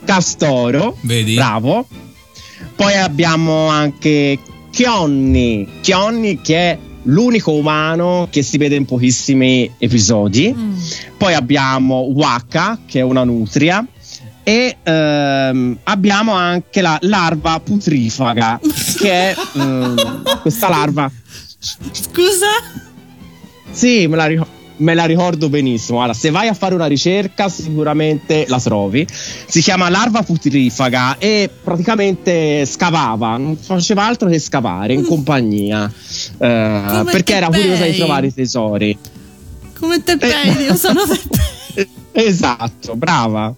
Castoro, 0.05 0.95
Vedi? 1.01 1.33
bravo. 1.35 1.85
Poi 2.75 2.93
abbiamo 2.93 3.67
anche 3.67 4.39
Chionni, 4.69 5.67
Chionni 5.81 6.39
che 6.41 6.55
è 6.55 6.77
l'unico 7.07 7.51
umano 7.51 8.27
che 8.29 8.41
si 8.41 8.57
vede 8.57 8.75
in 8.75 8.85
pochissimi 8.85 9.71
episodi. 9.77 10.53
Mm. 10.55 10.75
Poi 11.17 11.33
abbiamo 11.33 12.01
Waka, 12.13 12.79
che 12.85 12.99
è 12.99 13.03
una 13.03 13.23
nutria. 13.23 13.85
E 14.43 14.77
ehm, 14.81 15.77
abbiamo 15.83 16.31
anche 16.31 16.79
la 16.81 16.97
larva 17.01 17.59
putrifaga, 17.59 18.61
che 18.97 19.11
è 19.11 19.35
ehm, 19.55 20.23
questa 20.41 20.69
larva. 20.69 21.11
Scusa? 21.59 22.47
Sì, 23.69 24.07
me 24.07 24.15
la, 24.15 24.25
ric- 24.25 24.47
me 24.77 24.93
la 24.93 25.05
ricordo 25.05 25.49
benissimo. 25.49 25.99
Allora, 25.99 26.13
se 26.13 26.29
vai 26.29 26.47
a 26.47 26.53
fare 26.53 26.75
una 26.75 26.85
ricerca, 26.85 27.49
sicuramente 27.49 28.45
la 28.47 28.59
trovi. 28.59 29.05
Si 29.09 29.61
chiama 29.61 29.89
larva 29.89 30.23
putrifaga 30.23 31.17
e 31.17 31.49
praticamente 31.63 32.65
scavava, 32.65 33.37
non 33.37 33.57
faceva 33.57 34.05
altro 34.05 34.29
che 34.29 34.39
scavare 34.39 34.93
in 34.93 35.05
compagnia. 35.05 35.91
Eh, 36.37 37.03
perché 37.05 37.35
era 37.35 37.47
curiosa 37.47 37.85
di 37.85 37.95
trovare 37.97 38.27
i 38.27 38.33
tesori. 38.33 38.97
Come 39.79 40.03
te 40.03 40.17
pedi? 40.17 40.63
Io 40.63 40.75
sono 40.75 41.01
te 41.05 41.87
Esatto, 42.11 42.95
brava. 42.95 43.53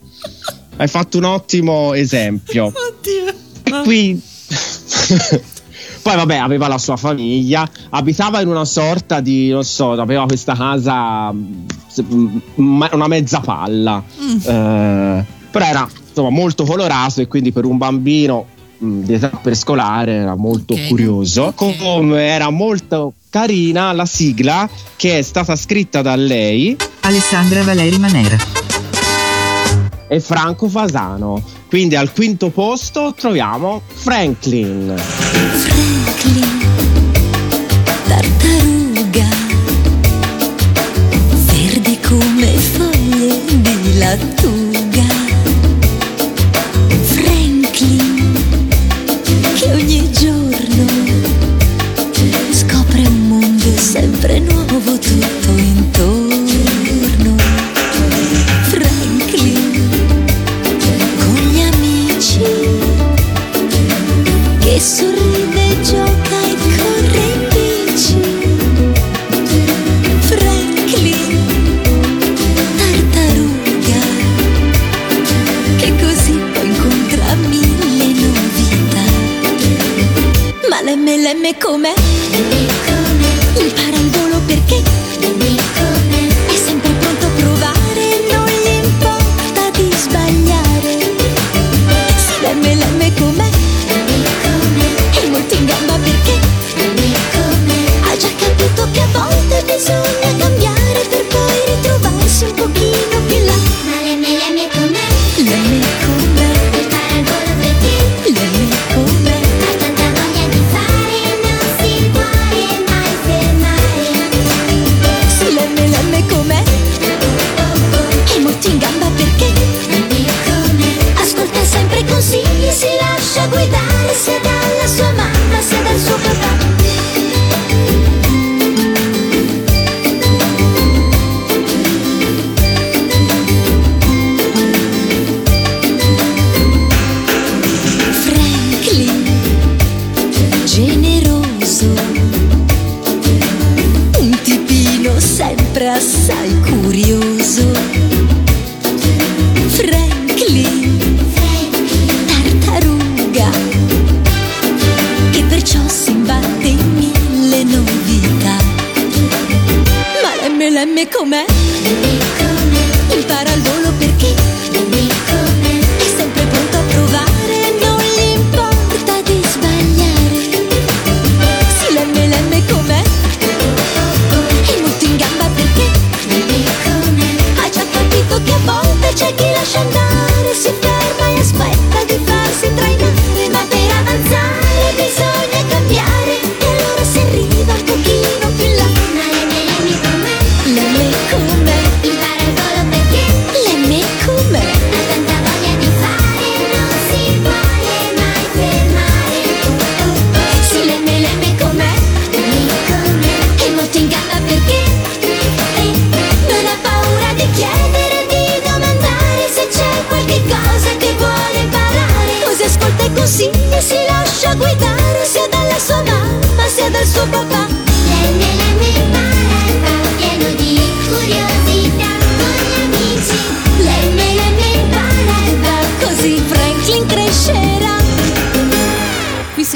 Hai 0.78 0.88
fatto 0.88 1.18
un 1.18 1.24
ottimo 1.26 1.94
esempio. 1.94 2.66
Oddio. 2.66 3.34
E 3.64 3.84
qui. 3.84 4.22
Poi, 6.02 6.16
vabbè, 6.16 6.36
aveva 6.38 6.68
la 6.68 6.78
sua 6.78 6.96
famiglia, 6.96 7.70
abitava 7.90 8.40
in 8.42 8.48
una 8.48 8.66
sorta 8.66 9.20
di, 9.20 9.50
non 9.50 9.64
so, 9.64 9.92
aveva 9.92 10.26
questa 10.26 10.56
casa, 10.56 11.32
mm, 11.32 12.38
ma- 12.56 12.90
una 12.94 13.08
mezza 13.08 13.42
palla. 13.42 14.02
Mm. 14.22 14.38
Eh, 14.44 15.26
però 15.52 15.66
era 15.66 15.88
insomma 16.08 16.30
molto 16.30 16.64
colorato 16.64 17.22
e 17.22 17.28
quindi 17.28 17.52
per 17.52 17.66
un 17.66 17.78
bambino 17.78 18.46
mm, 18.46 18.59
di 18.82 19.14
età 19.14 19.30
prescolare 19.30 20.14
era 20.14 20.36
molto 20.36 20.74
Ok. 20.74 20.88
curioso. 20.88 21.52
Come 21.56 22.22
era 22.24 22.50
molto 22.50 23.14
carina 23.30 23.92
la 23.94 24.06
sigla 24.06 24.68
che 24.96 25.20
è 25.20 25.22
stata 25.22 25.56
scritta 25.56 26.02
da 26.02 26.16
lei 26.16 26.76
Alessandra 27.02 27.62
Valeri 27.64 27.98
Manera. 28.00 28.38
e 30.08 30.20
Franco 30.20 30.68
Fasano. 30.68 31.44
Quindi 31.68 31.96
al 31.96 32.12
quinto 32.12 32.50
posto 32.50 33.14
troviamo 33.16 33.82
Franklin. 33.94 34.96
Franklin, 34.98 36.50
tartaruga, 38.08 39.28
verde 41.46 41.98
come 42.08 42.48
foglie 42.58 43.40
di 43.62 43.98
lattuga. 44.00 44.69
Che 64.80 65.19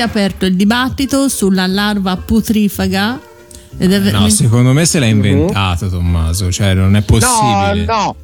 è 0.04 0.06
aperto 0.06 0.45
il 0.45 0.56
dibattito 0.56 1.28
sulla 1.30 1.66
larva 1.68 2.16
putrifaga. 2.18 3.20
Ed 3.78 3.91
è 3.91 4.12
No, 4.12 4.30
secondo 4.30 4.72
me 4.72 4.86
se 4.86 4.99
l'ha 4.99 5.08
inventato 5.08 5.89
Tommaso, 5.89 6.51
cioè 6.51 6.74
non 6.76 6.95
è 6.95 6.99
No, 6.99 7.06
possibile. 7.06 7.86
no. 7.86 8.16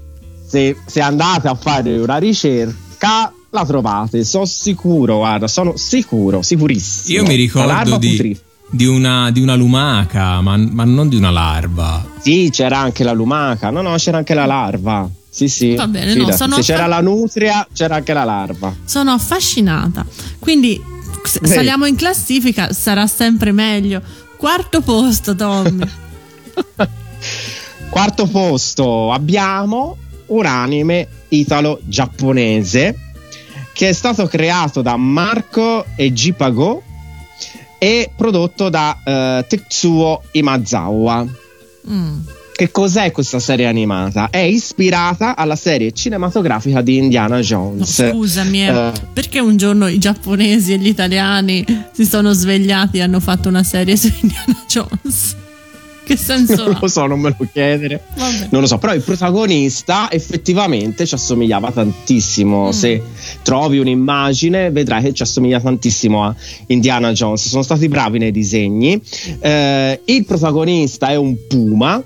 Se, 0.46 0.76
se 0.86 1.02
andate 1.02 1.48
a 1.48 1.56
fare 1.56 1.98
una 1.98 2.18
ricerca, 2.18 3.32
la 3.50 3.66
trovate. 3.66 4.24
Sono 4.24 4.46
sicuro, 4.46 5.18
guarda, 5.18 5.48
sono 5.48 5.76
sicuro, 5.76 6.42
sicurissimo. 6.42 7.20
Io 7.20 7.26
mi 7.28 7.36
ricordo 7.36 7.98
di, 7.98 8.38
di 8.70 8.86
una, 8.86 9.32
di 9.32 9.42
una 9.42 9.56
lumaca, 9.56 10.40
ma, 10.42 10.56
ma 10.58 10.84
non 10.84 11.08
di 11.10 11.16
una 11.16 11.32
larva. 11.32 12.06
Sì, 12.22 12.50
c'era 12.52 12.78
anche 12.80 13.04
la 13.04 13.14
lumaca. 13.14 13.70
No, 13.72 13.82
no, 13.82 13.96
c'era 13.98 14.18
anche 14.18 14.34
la 14.36 14.46
larva. 14.46 15.10
Sì, 15.32 15.48
sì. 15.48 15.74
Va 15.76 15.88
bene, 15.88 16.14
no, 16.16 16.32
sono 16.32 16.56
Se 16.56 16.62
c'era 16.62 16.82
fa- 16.84 16.88
la 16.88 17.02
nutria, 17.02 17.68
c'era 17.74 17.96
anche 17.96 18.14
la 18.14 18.24
larva. 18.24 18.76
sono 18.86 19.12
affascinata. 19.12 20.06
Quindi. 20.38 20.98
Saliamo 21.26 21.86
in 21.86 21.96
classifica, 21.96 22.74
sarà 22.74 23.08
sempre 23.08 23.52
meglio. 23.52 24.02
Quarto 24.38 24.82
posto, 24.82 25.36
Tommy. 25.36 25.86
Quarto 27.90 28.28
posto 28.28 29.12
abbiamo 29.12 29.98
un 30.28 30.46
anime 30.46 31.08
italo-giapponese 31.30 32.98
che 33.74 33.90
è 33.90 33.94
stato 33.94 34.28
creato 34.28 34.82
da 34.82 34.96
Marco 34.96 35.86
e 35.96 36.12
Jipago 36.12 36.84
e 37.78 38.12
prodotto 38.16 38.70
da 38.70 38.98
eh, 39.04 39.46
Tetsuo 39.48 40.24
Imazawa. 40.32 41.26
Mm. 41.90 42.20
Che 42.60 42.72
cos'è 42.72 43.14
questa 43.14 43.40
serie 43.40 43.68
animata? 43.68 44.30
È 44.30 44.40
ispirata 44.40 45.38
alla 45.38 45.56
serie 45.56 45.94
cinematografica 45.94 46.82
di 46.82 46.98
Indiana 46.98 47.38
No, 47.38 47.42
Jones. 47.42 48.10
scusami, 48.10 48.66
eh, 48.66 48.68
Eh, 48.68 48.92
perché 49.14 49.40
un 49.40 49.56
giorno 49.56 49.88
i 49.88 49.98
giapponesi 49.98 50.74
e 50.74 50.78
gli 50.78 50.88
italiani 50.88 51.64
si 51.94 52.04
sono 52.04 52.34
svegliati 52.34 52.98
e 52.98 53.02
hanno 53.04 53.22
fatto 53.22 53.48
una 53.48 53.64
serie 53.64 53.96
su 53.96 54.12
Indiana 54.22 54.66
Jones? 54.68 55.36
Che 56.04 56.18
senso 56.18 56.66
non 56.66 56.78
lo 56.82 56.88
so, 56.90 57.06
non 57.06 57.22
me 57.22 57.34
lo 57.38 57.48
chiedere. 57.50 58.04
Vabbè. 58.18 58.48
Non 58.52 58.60
lo 58.60 58.68
so, 58.68 58.78
però 58.78 58.94
il 58.94 59.04
protagonista 59.04 60.12
effettivamente 60.12 61.06
ci 61.06 61.14
assomigliava 61.16 61.72
tantissimo. 61.72 62.68
Mm. 62.68 62.72
Se 62.72 63.02
trovi 63.42 63.78
un'immagine, 63.78 64.70
vedrai 64.72 65.02
che 65.04 65.14
ci 65.14 65.22
assomiglia 65.24 65.62
tantissimo 65.62 66.26
a 66.26 66.36
Indiana 66.68 67.14
Jones. 67.14 67.48
Sono 67.48 67.64
stati 67.64 67.88
bravi 67.88 68.18
nei 68.20 68.32
disegni. 68.32 69.00
Eh, 69.40 70.02
il 70.04 70.26
protagonista 70.26 71.08
è 71.08 71.16
un 71.16 71.38
puma. 71.48 72.04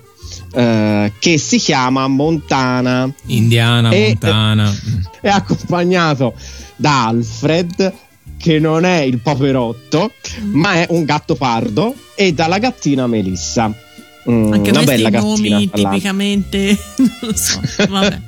Eh, 0.54 1.12
che 1.20 1.38
si 1.38 1.58
chiama 1.58 2.08
Montana 2.08 3.12
Indiana, 3.28 3.92
E- 3.92 4.08
Montana. 4.10 4.74
è 5.22 5.28
accompagnato 5.30 6.34
da 6.76 7.08
Alfred 7.08 7.94
che 8.38 8.60
non 8.60 8.84
è 8.86 9.00
il 9.02 9.20
poverotto 9.20 10.12
ma 10.52 10.74
è 10.74 10.88
un 10.90 11.06
gatto 11.06 11.36
pardo 11.36 11.96
e 12.16 12.34
dalla 12.34 12.60
gattina 12.60 13.08
Melissa 13.08 13.74
Mm, 14.30 14.54
Anche 14.54 14.70
una 14.70 14.84
questi 14.84 15.04
bella 15.04 15.10
gattina 15.10 15.56
nomi 15.58 15.70
tipicamente, 15.70 16.78
non 16.96 17.12
lo 17.20 17.36
so, 17.36 17.60
vabbè. 17.90 18.20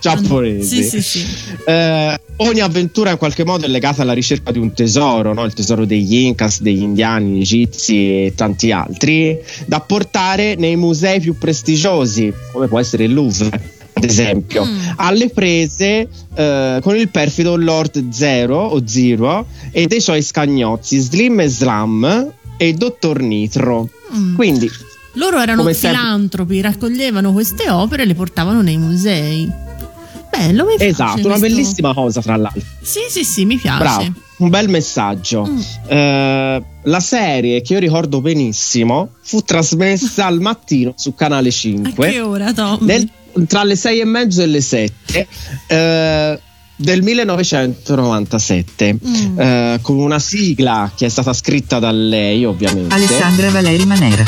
Giapponesi. 0.00 0.82
Sì, 0.82 1.00
sì, 1.00 1.02
sì. 1.02 1.26
Eh, 1.66 2.20
ogni 2.36 2.60
avventura 2.60 3.10
in 3.10 3.16
qualche 3.18 3.44
modo 3.44 3.64
è 3.66 3.68
legata 3.68 4.02
alla 4.02 4.12
ricerca 4.12 4.50
di 4.52 4.58
un 4.58 4.72
tesoro, 4.72 5.32
no? 5.34 5.44
il 5.44 5.52
tesoro 5.52 5.84
degli 5.84 6.14
Incas, 6.16 6.60
degli 6.60 6.82
indiani, 6.82 7.40
egizi 7.40 7.96
e 8.26 8.32
tanti 8.34 8.70
altri, 8.72 9.38
da 9.66 9.80
portare 9.80 10.54
nei 10.56 10.76
musei 10.76 11.20
più 11.20 11.36
prestigiosi, 11.36 12.32
come 12.52 12.68
può 12.68 12.78
essere 12.78 13.04
il 13.04 13.12
Louvre. 13.14 13.76
Ad 13.98 14.04
esempio, 14.04 14.64
Mm. 14.64 14.78
alle 14.98 15.28
prese 15.28 16.08
eh, 16.34 16.78
con 16.80 16.94
il 16.96 17.08
perfido 17.08 17.56
Lord 17.56 18.10
Zero 18.12 18.56
o 18.60 18.80
Zero 18.86 19.46
e 19.72 19.88
dei 19.88 20.00
suoi 20.00 20.22
scagnozzi 20.22 20.98
Slim 21.00 21.40
e 21.40 21.48
Slam 21.48 22.32
e 22.56 22.68
il 22.68 22.76
Dottor 22.76 23.20
Nitro. 23.22 23.88
Mm. 24.16 24.36
Quindi, 24.36 24.70
Loro 25.14 25.40
erano 25.40 25.62
come 25.62 25.72
sempre- 25.74 25.98
filantropi, 25.98 26.60
raccoglievano 26.60 27.32
queste 27.32 27.68
opere 27.70 28.04
e 28.04 28.06
le 28.06 28.14
portavano 28.14 28.62
nei 28.62 28.76
musei. 28.76 29.50
Bello, 30.46 30.64
mi 30.64 30.76
piace. 30.76 30.90
esatto, 30.90 31.26
una 31.26 31.36
questo- 31.38 31.46
bellissima 31.56 31.94
cosa 31.94 32.20
tra 32.22 32.36
l'altro. 32.36 32.62
Sì, 32.80 33.00
sì, 33.10 33.24
sì, 33.24 33.44
mi 33.44 33.56
piace. 33.56 33.78
Bravo, 33.78 34.12
un 34.38 34.48
bel 34.50 34.68
messaggio. 34.68 35.44
Mm. 35.46 35.60
Eh, 35.88 36.62
la 36.84 37.00
serie 37.00 37.60
che 37.62 37.72
io 37.74 37.78
ricordo 37.80 38.20
benissimo 38.20 39.10
fu 39.22 39.42
trasmessa 39.42 40.26
al 40.30 40.40
mattino 40.40 40.92
su 40.96 41.14
Canale 41.14 41.48
A 41.48 41.52
5 41.52 42.10
che 42.10 42.20
ora, 42.20 42.52
Tom? 42.52 42.78
nel- 42.82 43.08
tra 43.46 43.62
le 43.64 43.76
6 43.76 44.00
e 44.00 44.04
mezzo 44.04 44.42
e 44.42 44.46
le 44.46 44.60
7 44.60 45.26
eh, 45.66 46.40
del 46.76 47.02
1997 47.02 48.98
Mm. 49.04 49.38
eh, 49.40 49.78
con 49.82 49.98
una 49.98 50.18
sigla 50.18 50.90
che 50.96 51.06
è 51.06 51.08
stata 51.08 51.32
scritta 51.32 51.78
da 51.78 51.90
lei 51.90 52.44
ovviamente 52.44 52.94
Alessandra 52.94 53.50
Valeri 53.50 53.84
Manera. 53.84 54.24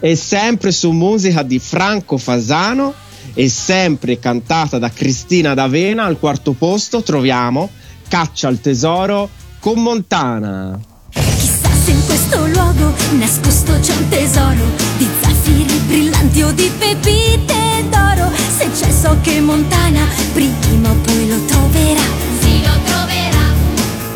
e 0.00 0.14
sempre 0.16 0.70
su 0.72 0.90
musica 0.92 1.42
di 1.42 1.58
Franco 1.58 2.16
Fasano 2.18 2.94
e 3.34 3.48
sempre 3.48 4.18
cantata 4.18 4.78
da 4.78 4.90
Cristina 4.90 5.54
D'Avena 5.54 6.04
al 6.04 6.18
quarto 6.18 6.52
posto 6.52 7.02
troviamo 7.02 7.70
Caccia 8.08 8.48
al 8.48 8.60
tesoro 8.60 9.28
con 9.58 9.82
Montana 9.82 10.78
Chissà 11.10 11.70
se 11.84 11.90
in 11.90 12.04
questo 12.06 12.46
luogo 12.46 12.94
nascosto 13.18 13.72
c'è 13.80 13.94
un 13.94 14.08
tesoro 14.08 14.64
di 14.96 15.06
zaffiri 15.20 15.78
brillanti 15.86 16.42
o 16.42 16.52
di 16.52 16.70
pepite 16.78 17.84
d'oro. 17.88 18.30
Se 18.56 18.70
c'è 18.70 18.90
so 18.90 19.16
che 19.22 19.40
Montana 19.40 20.06
prima 20.32 20.90
o 20.90 20.94
poi 20.94 21.28
lo 21.28 21.44
troverà. 21.46 22.02
Si 22.40 22.62
lo 22.62 22.72
troverà. 22.84 23.46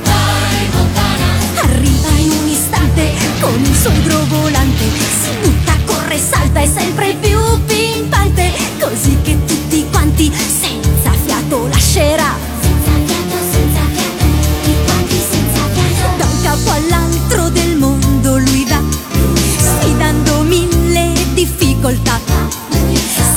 Poi 0.03 0.69
Montana. 0.77 1.29
Arriva 1.63 2.09
in 2.19 2.31
un 2.31 2.49
istante 2.49 3.13
con 3.41 3.61
il 3.61 3.77
suo 3.77 3.91
idrovolante. 3.91 4.85
Si 5.23 5.31
butta, 5.43 5.72
cuore 6.13 6.19
salta 6.19 6.61
e 6.61 6.69
sempre 6.69 7.17
più 7.21 7.39
pimpante 7.65 8.53
Così 8.79 9.17
che 9.23 9.39
tutti 9.47 9.87
quanti 9.91 10.31
senza 10.33 11.13
fiato 11.25 11.69
lascerà. 11.69 12.35
Senza 12.61 12.91
fiato, 13.07 13.37
senza 13.51 13.81
fiato, 13.93 14.25
tutti 14.63 14.75
quanti 14.85 15.21
senza 15.31 15.61
fiato. 15.73 16.17
Da 16.19 16.25
un 16.25 16.43
capo 16.43 16.71
all'altro 16.71 17.49
del 17.51 17.77
mondo 17.77 18.39
lui 18.39 18.67
va 18.69 18.81
Sfidando 19.59 20.43
mille 20.43 21.13
difficoltà. 21.35 22.21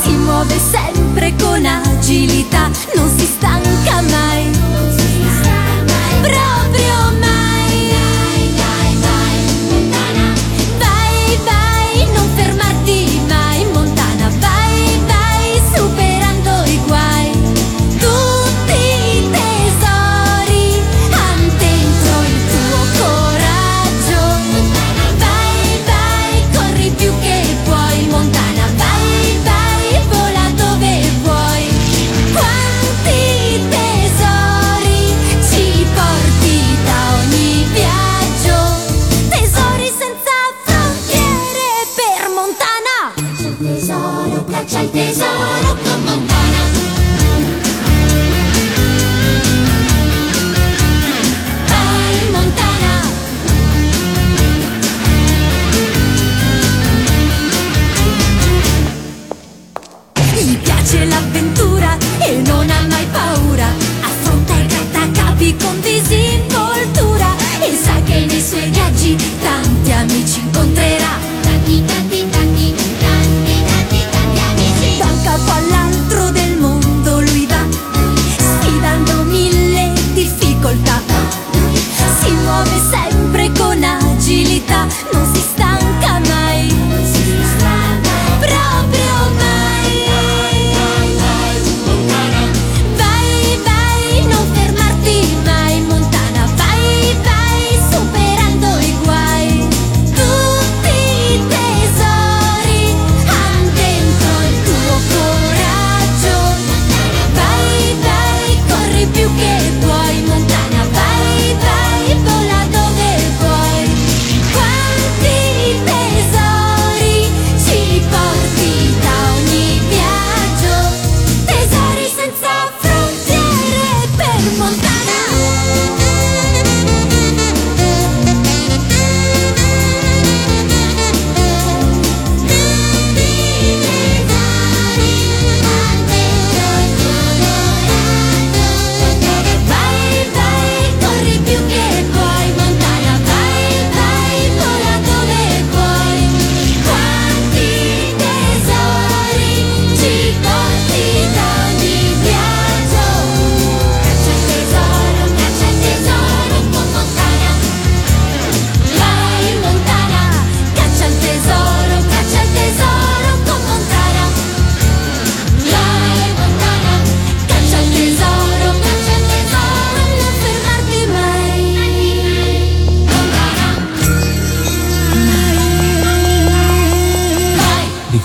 Si 0.02 0.10
muove 0.10 0.58
sempre 0.58 1.34
con 1.40 1.64
agilità 1.64 2.70
Non 2.94 3.10
si 3.16 3.24
stanca 3.24 4.02
mai. 4.02 4.50
Proprio 6.20 6.94
mai. 7.12 7.15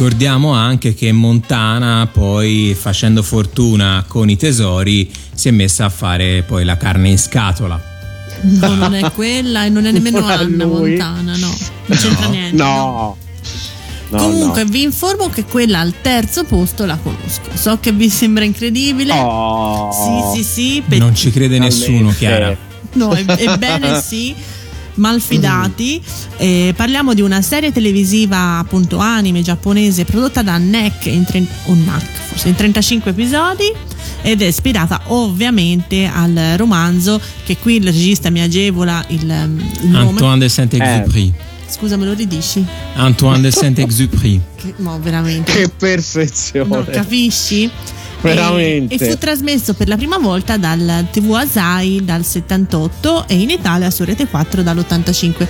Ricordiamo 0.02 0.54
anche 0.54 0.95
che 0.95 1.12
Montana, 1.12 2.10
poi 2.12 2.76
facendo 2.76 3.22
fortuna 3.22 4.04
con 4.08 4.32
i 4.32 4.36
tesori, 4.36 5.08
si 5.36 5.47
è 5.47 5.52
messa 5.52 5.86
a 5.86 5.89
fare 5.89 6.41
poi 6.41 6.66
la 6.66 6.76
carne 6.76 7.10
in 7.10 7.20
scatola. 7.20 7.80
No, 8.41 8.74
non 8.74 8.95
è 8.95 9.12
quella 9.12 9.66
e 9.66 9.70
non 9.70 9.86
è 9.86 9.91
nemmeno 9.93 10.22
Non 10.22 10.32
Anna 10.32 10.64
lui. 10.64 10.89
Montana, 10.97 11.38
no. 11.38 11.56
Non 11.86 11.97
c'entra 11.99 12.28
niente. 12.30 12.56
No. 12.56 13.16
No, 14.10 14.18
Comunque 14.18 14.64
no. 14.64 14.70
vi 14.72 14.82
informo 14.82 15.30
che 15.30 15.43
quella 15.45 15.82
al 15.82 15.93
terzo 16.02 16.45
posto 16.45 16.86
la 16.88 16.97
conosco. 16.97 17.52
So 17.54 17.78
che 17.80 17.91
vi 17.91 18.10
sembra 18.10 18.43
incredibile. 18.43 19.14
Oh. 19.14 20.32
Sì, 20.34 20.41
sì, 20.41 20.49
sì. 20.52 20.84
pe- 20.84 20.97
Non 20.97 21.14
ci 21.16 21.30
crede 21.30 21.60
nessuno. 21.60 22.10
Chiara. 22.10 22.58
No, 22.93 23.14
è- 23.14 23.24
ebbene 23.38 24.02
sì. 24.02 24.34
Malfidati, 24.96 26.02
Eh, 26.38 26.74
parliamo 26.76 27.14
di 27.14 27.22
una 27.22 27.42
serie 27.42 27.72
televisiva 27.72 28.58
appunto 28.58 28.98
anime 28.98 29.42
giapponese 29.42 30.06
prodotta 30.06 30.42
da 30.42 30.58
NEC 30.58 31.06
in, 31.06 31.24
tre- 31.24 31.46
o 31.66 31.74
NAC, 31.76 32.04
forse 32.30 32.50
in 32.50 32.56
35 32.56 33.12
episodi 33.12 33.72
ed 34.24 34.42
è 34.42 34.46
ispirata 34.48 35.02
ovviamente 35.08 36.06
al 36.06 36.54
romanzo 36.58 37.20
che 37.46 37.58
qui 37.58 37.76
il 37.76 37.84
regista 37.84 38.30
mi 38.30 38.42
agevola 38.42 39.04
il, 39.10 39.20
il 39.22 39.88
nome. 39.89 40.10
Antoine 40.10 40.38
de 40.39 40.50
Saint-Exupéry. 40.50 41.34
Scusa, 41.68 41.96
me 41.96 42.06
lo 42.06 42.14
ridici? 42.14 42.66
Antoine 42.96 43.42
de 43.42 43.52
Saint-Exupéry. 43.52 44.42
Che- 44.62 44.74
no, 44.78 45.00
veramente. 45.00 45.52
Che 45.52 45.70
perfezione. 45.70 46.68
Non 46.76 46.86
capisci? 46.92 47.70
Veramente. 48.22 48.95
E, 48.95 48.97
e 49.05 49.09
fu 49.09 49.17
trasmesso 49.17 49.74
per 49.74 49.88
la 49.88 49.97
prima 49.97 50.17
volta 50.17 50.57
dal 50.57 51.07
TV 51.11 51.32
Asai 51.34 52.01
dal 52.03 52.24
78 52.24 53.28
e 53.28 53.36
in 53.36 53.49
Italia 53.49 53.89
su 53.89 54.03
Rete 54.03 54.28
4 54.28 54.61
dall'85. 54.61 55.47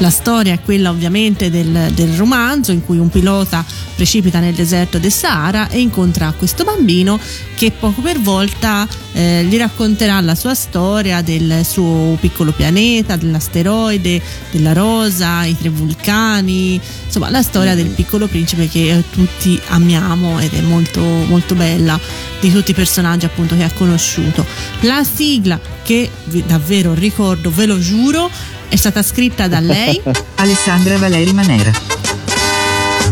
La 0.00 0.10
storia 0.10 0.52
è 0.52 0.60
quella 0.60 0.90
ovviamente 0.90 1.50
del, 1.50 1.90
del 1.92 2.16
romanzo 2.16 2.70
in 2.70 2.84
cui 2.84 2.98
un 2.98 3.08
pilota 3.08 3.64
precipita 3.96 4.38
nel 4.38 4.54
deserto 4.54 4.98
del 4.98 5.10
Sahara 5.10 5.68
e 5.68 5.80
incontra 5.80 6.32
questo 6.38 6.62
bambino 6.62 7.18
che 7.56 7.72
poco 7.72 8.00
per 8.00 8.20
volta 8.20 8.86
eh, 9.12 9.44
gli 9.44 9.56
racconterà 9.56 10.20
la 10.20 10.34
sua 10.34 10.54
storia 10.54 11.22
del 11.22 11.64
suo 11.64 12.16
piccolo 12.20 12.52
pianeta, 12.52 13.16
dell'asteroide, 13.16 14.20
della 14.50 14.72
rosa, 14.72 15.44
i 15.44 15.56
tre 15.56 15.70
vulcani, 15.70 16.80
insomma 17.04 17.30
la 17.30 17.42
storia 17.42 17.74
del 17.74 17.88
piccolo 17.88 18.26
principe 18.26 18.68
che 18.68 18.90
eh, 18.90 19.04
tutti 19.10 19.60
amiamo 19.68 20.38
ed 20.40 20.52
è 20.52 20.60
molto 20.60 21.00
molto 21.00 21.54
bella 21.54 21.98
di 22.40 22.52
tutti 22.52 22.70
i 22.70 22.74
personaggi 22.74 23.24
appunto 23.24 23.56
che 23.56 23.64
ha 23.64 23.72
conosciuto. 23.72 24.44
La 24.80 25.02
sigla 25.04 25.58
che 25.82 26.10
davvero 26.46 26.94
ricordo, 26.94 27.50
ve 27.50 27.66
lo 27.66 27.78
giuro, 27.78 28.30
è 28.68 28.76
stata 28.76 29.02
scritta 29.02 29.48
da 29.48 29.60
lei 29.60 30.00
Alessandra 30.36 30.98
Valeri 30.98 31.32
Manera. 31.32 31.72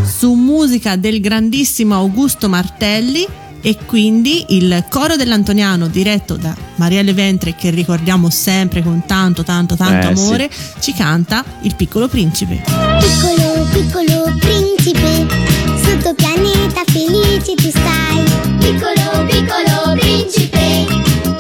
su 0.04 0.34
musica 0.34 0.96
del 0.96 1.20
grandissimo 1.20 1.94
Augusto 1.94 2.48
Martelli 2.48 3.26
e 3.66 3.76
quindi 3.84 4.44
il 4.50 4.84
coro 4.88 5.16
dell'Antoniano 5.16 5.88
diretto 5.88 6.36
da 6.36 6.54
Marielle 6.76 7.12
Ventre 7.12 7.56
che 7.56 7.70
ricordiamo 7.70 8.30
sempre 8.30 8.80
con 8.80 9.02
tanto 9.06 9.42
tanto 9.42 9.74
tanto 9.74 10.08
Eh, 10.08 10.14
sì. 10.14 10.22
amore 10.22 10.50
ci 10.78 10.92
canta 10.94 11.42
Il 11.62 11.74
piccolo 11.74 12.06
principe. 12.06 12.62
Piccolo, 12.64 13.66
piccolo 13.72 14.32
principe, 14.38 15.26
sotto 15.82 16.14
pianeta 16.14 16.84
felice 16.86 17.54
tu 17.56 17.68
stai. 17.70 18.22
Piccolo, 18.60 19.26
piccolo 19.26 19.98
principe, 19.98 20.86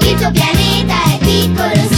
il 0.00 0.16
tuo 0.16 0.30
pianeta 0.32 1.04
è 1.04 1.18
piccolo, 1.20 1.95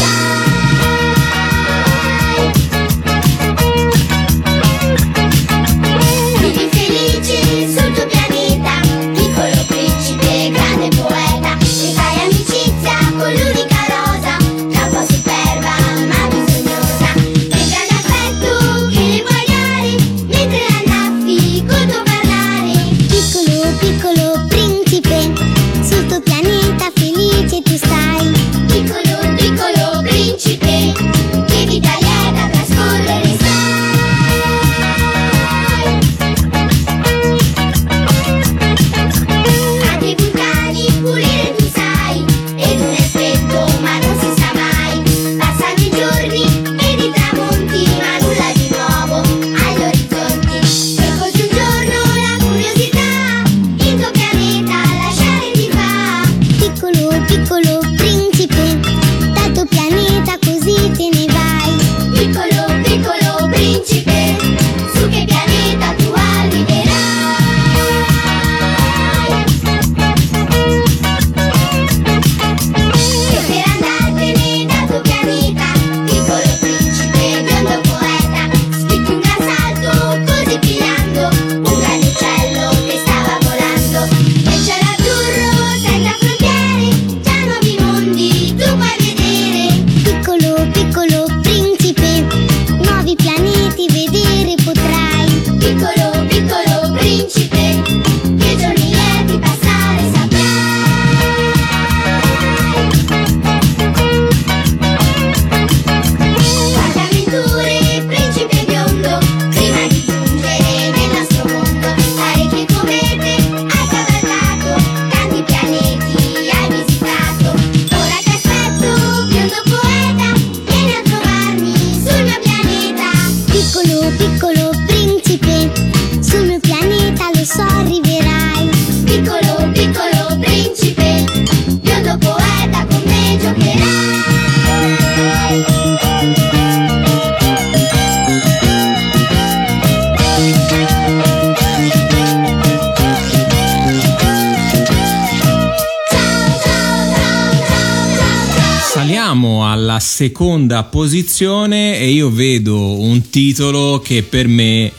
alla 149.99 150.01
seconda 150.01 150.85
posizione 150.85 151.99
e 151.99 152.11
io 152.11 152.31
vedo 152.31 153.01
un 153.01 153.29
titolo 153.31 154.01
che 154.03 154.23
per 154.23 154.47
me 154.47 154.93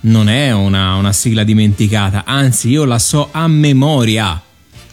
non 0.00 0.28
è 0.28 0.52
una, 0.52 0.94
una 0.96 1.12
sigla 1.12 1.42
dimenticata, 1.42 2.24
anzi 2.26 2.68
io 2.68 2.84
la 2.84 2.98
so 2.98 3.28
a 3.30 3.48
memoria, 3.48 4.40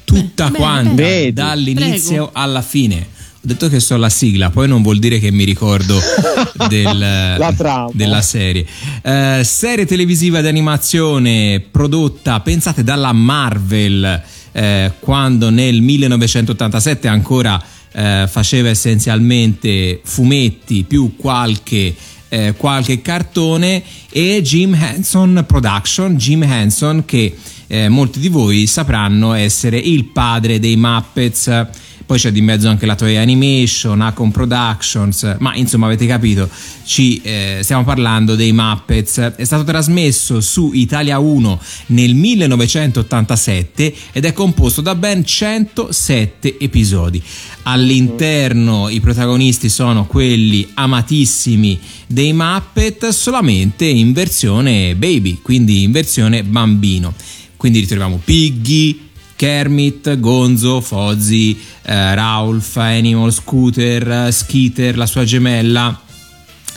tutta 0.05 0.45
Bene, 0.45 0.57
quanta. 0.57 0.93
Vedi. 0.93 1.33
dall'inizio 1.33 2.25
Prego. 2.25 2.29
alla 2.33 2.61
fine. 2.61 3.07
Ho 3.35 3.39
detto 3.41 3.67
che 3.69 3.79
so 3.81 3.97
la 3.97 4.09
sigla, 4.09 4.49
poi 4.49 4.67
non 4.69 4.81
vuol 4.81 4.99
dire 4.99 5.19
che 5.19 5.29
mi 5.31 5.43
ricordo 5.43 5.99
del- 6.69 7.35
La 7.37 7.53
trama. 7.55 7.89
della 7.93 8.21
serie. 8.21 8.65
Eh, 9.01 9.41
serie 9.43 9.85
televisiva 9.85 10.39
di 10.41 10.47
animazione 10.47 11.59
prodotta, 11.69 12.39
pensate, 12.39 12.83
dalla 12.83 13.11
Marvel, 13.11 14.21
eh, 14.59 14.91
quando 14.99 15.49
nel 15.49 15.81
1987 15.81 17.07
ancora 17.07 17.63
eh, 17.93 18.25
faceva 18.29 18.67
essenzialmente 18.67 20.01
fumetti 20.03 20.83
più 20.83 21.15
qualche, 21.15 21.95
eh, 22.27 22.53
qualche 22.57 23.01
cartone 23.01 23.81
e 24.09 24.41
Jim 24.41 24.73
Henson 24.73 25.45
Production, 25.47 26.17
Jim 26.17 26.43
Henson 26.43 27.05
che 27.05 27.37
eh, 27.67 27.87
molti 27.87 28.19
di 28.19 28.27
voi 28.27 28.67
sapranno 28.67 29.31
essere 29.31 29.77
il 29.77 30.05
padre 30.05 30.59
dei 30.59 30.75
Muppets. 30.75 31.67
Poi 32.09 32.17
c'è 32.17 32.31
di 32.31 32.41
mezzo 32.41 32.67
anche 32.67 32.87
la 32.87 32.95
Toei 32.95 33.17
Animation, 33.17 34.01
Acon 34.01 34.31
Productions, 34.31 35.35
ma 35.37 35.53
insomma 35.53 35.85
avete 35.85 36.07
capito, 36.07 36.49
ci 36.83 37.21
eh, 37.21 37.59
stiamo 37.61 37.83
parlando 37.83 38.33
dei 38.33 38.51
Muppets. 38.51 39.33
È 39.35 39.43
stato 39.43 39.63
trasmesso 39.63 40.41
su 40.41 40.71
Italia 40.73 41.19
1 41.19 41.61
nel 41.89 42.15
1987 42.15 43.93
ed 44.11 44.25
è 44.25 44.33
composto 44.33 44.81
da 44.81 44.95
ben 44.95 45.23
107 45.23 46.57
episodi. 46.57 47.21
All'interno 47.61 48.89
i 48.89 48.99
protagonisti 49.01 49.69
sono 49.69 50.07
quelli 50.07 50.67
amatissimi 50.73 51.79
dei 52.07 52.33
Muppet, 52.33 53.09
solamente 53.09 53.85
in 53.85 54.13
versione 54.13 54.95
baby, 54.95 55.41
quindi 55.43 55.83
in 55.83 55.91
versione 55.91 56.43
bambino. 56.43 57.13
Quindi 57.55 57.81
ritroviamo 57.81 58.19
Piggy, 58.23 59.08
Kermit, 59.39 60.19
Gonzo, 60.19 60.81
Fozzie, 60.81 61.55
eh, 61.83 62.13
Ralph, 62.13 62.75
Animal, 62.75 63.31
Scooter, 63.31 64.33
Skeeter, 64.33 64.97
la 64.97 65.05
sua 65.05 65.23
gemella 65.23 65.97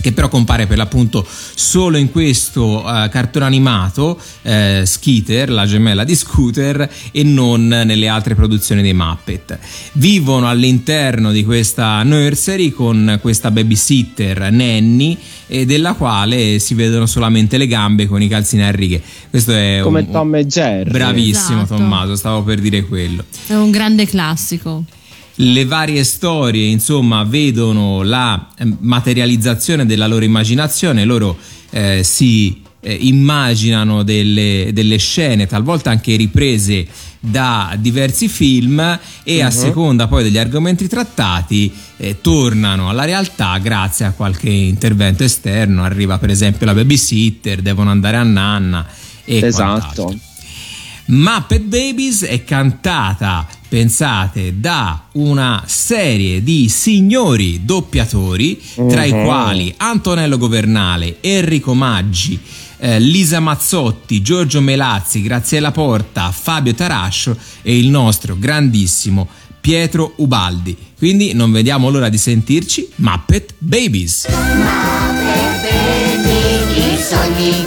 che 0.03 0.13
però 0.13 0.29
compare 0.29 0.67
per 0.67 0.77
l'appunto 0.77 1.27
solo 1.27 1.97
in 1.97 2.11
questo 2.11 2.81
eh, 2.81 3.09
cartone 3.09 3.47
animato 3.47 4.21
eh, 4.43 4.83
Skeeter, 4.85 5.51
la 5.51 5.65
gemella 5.65 6.05
di 6.05 6.15
Scooter 6.15 6.91
e 7.11 7.23
non 7.23 7.67
nelle 7.69 8.09
altre 8.09 8.35
produzioni 8.35 8.83
dei 8.83 8.93
Muppet. 8.93 9.59
Vivono 9.93 10.49
all'interno 10.49 11.31
di 11.33 11.45
questa 11.45 12.03
nursery 12.03 12.71
con 12.73 13.19
questa 13.23 13.51
babysitter 13.51 14.51
Nanny 14.51 15.17
e 15.47 15.65
della 15.65 15.93
quale 15.95 16.59
si 16.59 16.75
vedono 16.75 17.07
solamente 17.07 17.57
le 17.59 17.67
gambe 17.67 18.07
con 18.07 18.21
i 18.21 18.29
calzini 18.29 18.65
a 18.65 18.71
righe. 18.71 19.01
Questo 19.31 19.53
è 19.53 19.81
Come 19.83 20.01
un, 20.01 20.11
Tom 20.11 20.35
e 20.35 20.47
Jerry. 20.47 20.91
Bravissimo 20.91 21.63
Esatto. 21.63 21.77
Tommaso, 21.77 22.17
stavo 22.17 22.43
per 22.43 22.59
dire 22.61 22.85
quello. 22.85 23.25
È 23.47 23.55
un 23.55 23.71
grande 23.71 24.07
classico. 24.07 24.85
Le 25.43 25.65
varie 25.65 26.05
storie, 26.05 26.69
insomma, 26.69 27.25
vedono 27.25 28.03
la 28.03 28.49
eh, 28.57 28.77
materializzazione 28.79 29.85
della 29.85 30.07
loro 30.07 30.25
immaginazione, 30.25 31.05
loro 31.05 31.37
eh, 31.71 32.03
si 32.05 32.63
eh, 32.79 32.93
immaginano 32.93 34.05
delle, 34.05 34.71
delle 34.73 34.99
scene, 34.99 35.49
talvolta 35.49 35.91
anche 35.91 36.15
riprese 36.15 36.87
da 37.19 37.77
diversi 37.77 38.29
film 38.29 38.99
e 39.25 39.43
a 39.43 39.51
seconda 39.51 40.07
poi 40.07 40.23
degli 40.23 40.39
argomenti 40.39 40.87
trattati 40.87 41.73
eh, 41.97 42.21
tornano 42.21 42.89
alla 42.89 43.05
realtà 43.05 43.59
grazie 43.59 44.05
a 44.05 44.13
qualche 44.13 44.49
intervento 44.49 45.25
esterno. 45.25 45.83
Arriva 45.83 46.19
per 46.19 46.31
esempio 46.31 46.67
la 46.67 46.75
babysitter, 46.75 47.63
devono 47.63 47.91
andare 47.91 48.17
a 48.17 48.23
nanna 48.23 48.87
e 49.25 49.41
quant'altro. 49.41 50.09
Esatto. 50.09 50.31
Muppet 51.07 51.63
Babies 51.63 52.23
è 52.25 52.45
cantata, 52.45 53.47
pensate, 53.73 54.61
da 54.61 55.05
una 55.13 55.65
serie 55.67 56.43
di 56.43 56.69
signori 56.69 57.65
doppiatori, 57.65 58.61
tra 58.87 59.03
i 59.03 59.15
Mhm. 59.15 59.25
quali 59.25 59.73
Antonello 59.79 60.37
Governale, 60.37 61.17
Enrico 61.23 61.73
Maggi, 61.73 62.39
eh, 62.77 63.01
Lisa 63.01 63.41
Mazzotti, 63.41 64.21
Giorgio 64.21 64.61
Melazzi, 64.61 65.23
Graziella 65.23 65.71
Porta, 65.71 66.31
Fabio 66.33 66.75
Tarascio 66.75 67.35
e 67.63 67.79
il 67.79 67.89
nostro 67.89 68.37
grandissimo 68.39 69.27
Pietro 69.59 70.13
Ubaldi. 70.17 70.77
Quindi 70.99 71.33
non 71.33 71.51
vediamo 71.51 71.89
l'ora 71.89 72.11
di 72.11 72.19
sentirci 72.19 72.87
Muppet 72.97 73.55
Babies. 73.57 74.27
I 76.77 76.99
sogni 77.01 77.65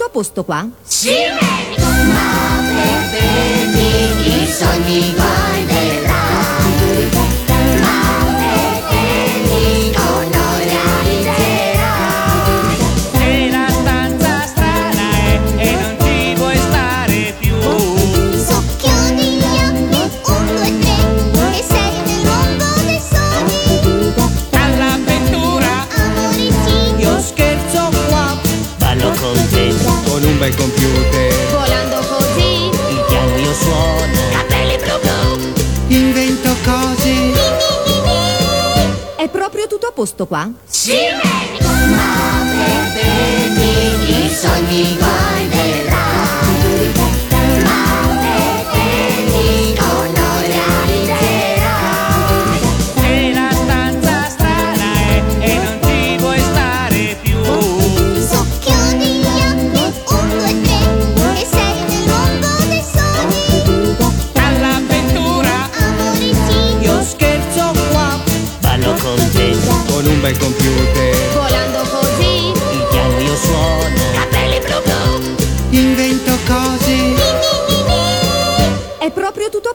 tutto 0.00 0.04
a 0.04 0.08
posto 0.08 0.44
qua? 0.44 0.66
Sì, 0.82 1.10
Ma 1.10 2.62
per 3.10 3.76
i 4.26 4.46
sogni 4.46 5.14
guai 5.14 6.29
bel 30.40 30.54
computer. 30.56 31.50
volando 31.50 31.96
così 32.08 32.70
il 32.70 33.04
piano 33.08 33.36
io 33.36 33.52
suono 33.52 34.20
Capelli 34.32 34.76
blu 34.78 34.98
blu 34.98 35.52
Invento 35.88 36.56
cose 36.64 37.12
È 39.16 39.28
proprio 39.28 39.66
tutto 39.66 39.88
a 39.88 39.92
posto 39.92 40.26
qua? 40.26 40.50
Sì, 40.66 40.96
Ma 41.90 42.42
per 42.54 43.52
vedi 43.52 44.24
i 44.24 44.30
sogni 44.34 44.96
guai 44.96 45.48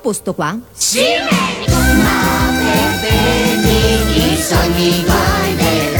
posto 0.05 0.35
qua? 0.35 0.55
Sì, 0.71 0.99
Ma 2.03 2.51
per 3.01 3.65
i 4.15 4.37
sogni 4.39 5.03
guai 5.03 5.55
del 5.55 5.93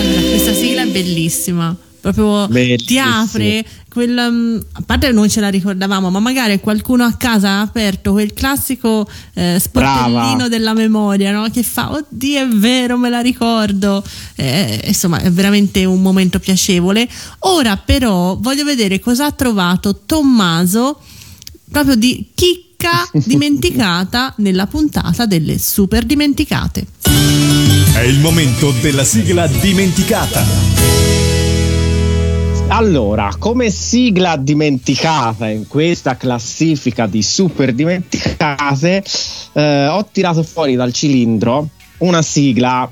Allora, 0.00 0.20
questa 0.30 0.54
sigla 0.54 0.82
è 0.82 0.86
bellissima. 0.86 1.76
proprio 2.00 2.46
ti 2.46 2.52
Bellissimo. 2.54 3.04
apre 3.04 3.64
quel, 3.90 4.28
mm, 4.30 4.58
a 4.72 4.82
parte 4.86 5.08
che 5.08 5.12
noi 5.12 5.28
ce 5.28 5.40
la 5.40 5.48
ricordavamo, 5.48 6.10
ma 6.10 6.20
magari 6.20 6.60
qualcuno 6.60 7.04
a 7.04 7.12
casa 7.14 7.48
ha 7.48 7.60
aperto 7.62 8.12
quel 8.12 8.32
classico 8.32 9.06
eh, 9.34 9.58
sportellino 9.58 10.34
Brava. 10.34 10.48
della 10.48 10.74
memoria 10.74 11.32
no? 11.32 11.48
che 11.50 11.62
fa, 11.62 11.92
oddio 11.92 12.40
è 12.40 12.48
vero, 12.48 12.96
me 12.96 13.10
la 13.10 13.20
ricordo. 13.20 14.02
Eh, 14.36 14.82
insomma, 14.86 15.18
è 15.18 15.30
veramente 15.30 15.84
un 15.84 16.00
momento 16.00 16.38
piacevole. 16.38 17.08
Ora 17.40 17.76
però 17.76 18.36
voglio 18.40 18.64
vedere 18.64 19.00
cosa 19.00 19.26
ha 19.26 19.32
trovato 19.32 20.02
Tommaso 20.06 21.00
proprio 21.70 21.96
di 21.96 22.28
chicca 22.34 23.08
dimenticata 23.12 24.34
nella 24.36 24.66
puntata 24.66 25.26
delle 25.26 25.58
super 25.58 26.04
dimenticate. 26.04 26.86
È 27.92 28.00
il 28.00 28.20
momento 28.20 28.72
della 28.80 29.04
sigla 29.04 29.48
dimenticata. 29.48 31.19
Allora, 32.70 33.34
come 33.36 33.68
sigla 33.68 34.36
dimenticata 34.36 35.48
in 35.48 35.66
questa 35.66 36.16
classifica 36.16 37.06
di 37.06 37.20
super 37.20 37.74
dimenticate, 37.74 39.04
eh, 39.52 39.86
ho 39.88 40.08
tirato 40.10 40.42
fuori 40.44 40.76
dal 40.76 40.92
cilindro 40.92 41.68
una 41.98 42.22
sigla. 42.22 42.88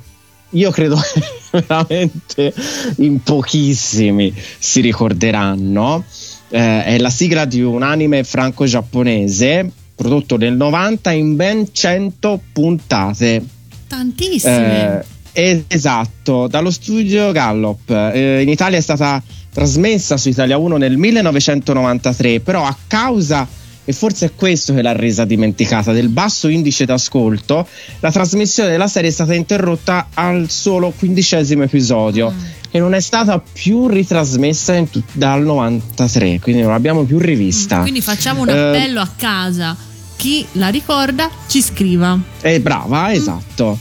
Io 0.51 0.71
credo 0.71 0.97
che 0.97 1.23
veramente 1.67 2.53
in 2.97 3.23
pochissimi 3.23 4.35
si 4.59 4.81
ricorderanno. 4.81 6.05
Eh, 6.49 6.85
è 6.85 6.99
la 6.99 7.11
sigla 7.11 7.45
di 7.45 7.63
un 7.63 7.83
anime 7.83 8.25
franco-giapponese 8.25 9.71
prodotto 9.95 10.37
nel 10.37 10.55
90 10.55 11.11
in 11.13 11.37
ben 11.37 11.69
100 11.73 12.41
puntate. 12.53 13.45
Tantissime. 13.87 14.99
Eh, 14.99 15.05
esatto, 15.33 16.47
dallo 16.47 16.71
studio 16.71 17.33
Gallop. 17.33 17.91
Eh, 17.91 18.43
in 18.43 18.49
Italia 18.49 18.79
è 18.79 18.81
stata 18.81 19.23
trasmessa 19.53 20.17
su 20.17 20.29
Italia 20.29 20.57
1 20.57 20.77
nel 20.77 20.97
1993, 20.97 22.41
però 22.41 22.65
a 22.65 22.77
causa, 22.87 23.47
e 23.85 23.93
forse 23.93 24.27
è 24.27 24.31
questo 24.35 24.75
che 24.75 24.83
l'ha 24.83 24.93
resa 24.93 25.25
dimenticata, 25.25 25.93
del 25.93 26.09
basso 26.09 26.49
indice 26.49 26.85
d'ascolto, 26.85 27.67
la 28.01 28.13
trasmissione 28.13 28.71
della 28.71 28.89
serie 28.89 29.11
è 29.11 29.13
stata 29.13 29.35
interrotta 29.35 30.09
al 30.15 30.51
solo 30.51 30.93
quindicesimo 30.97 31.63
episodio 31.63 32.33
e 32.71 32.79
non 32.79 32.93
è 32.95 33.01
stata 33.01 33.41
più 33.41 33.89
ritrasmessa 33.89 34.81
tut- 34.85 35.03
dal 35.13 35.43
93, 35.43 36.39
quindi 36.41 36.63
non 36.63 36.73
l'abbiamo 36.73 37.05
più 37.05 37.19
rivista. 37.19 37.81
Quindi 37.81 38.03
facciamo 38.03 38.43
un 38.43 38.51
Eh, 38.51 38.53
appello 38.53 39.01
a 39.01 39.11
casa. 39.17 39.77
Chi 40.19 40.45
la 40.55 40.67
ricorda 40.67 41.31
ci 41.47 41.63
scriva. 41.63 42.19
Eh, 42.41 42.59
brava, 42.59 43.13
esatto. 43.13 43.79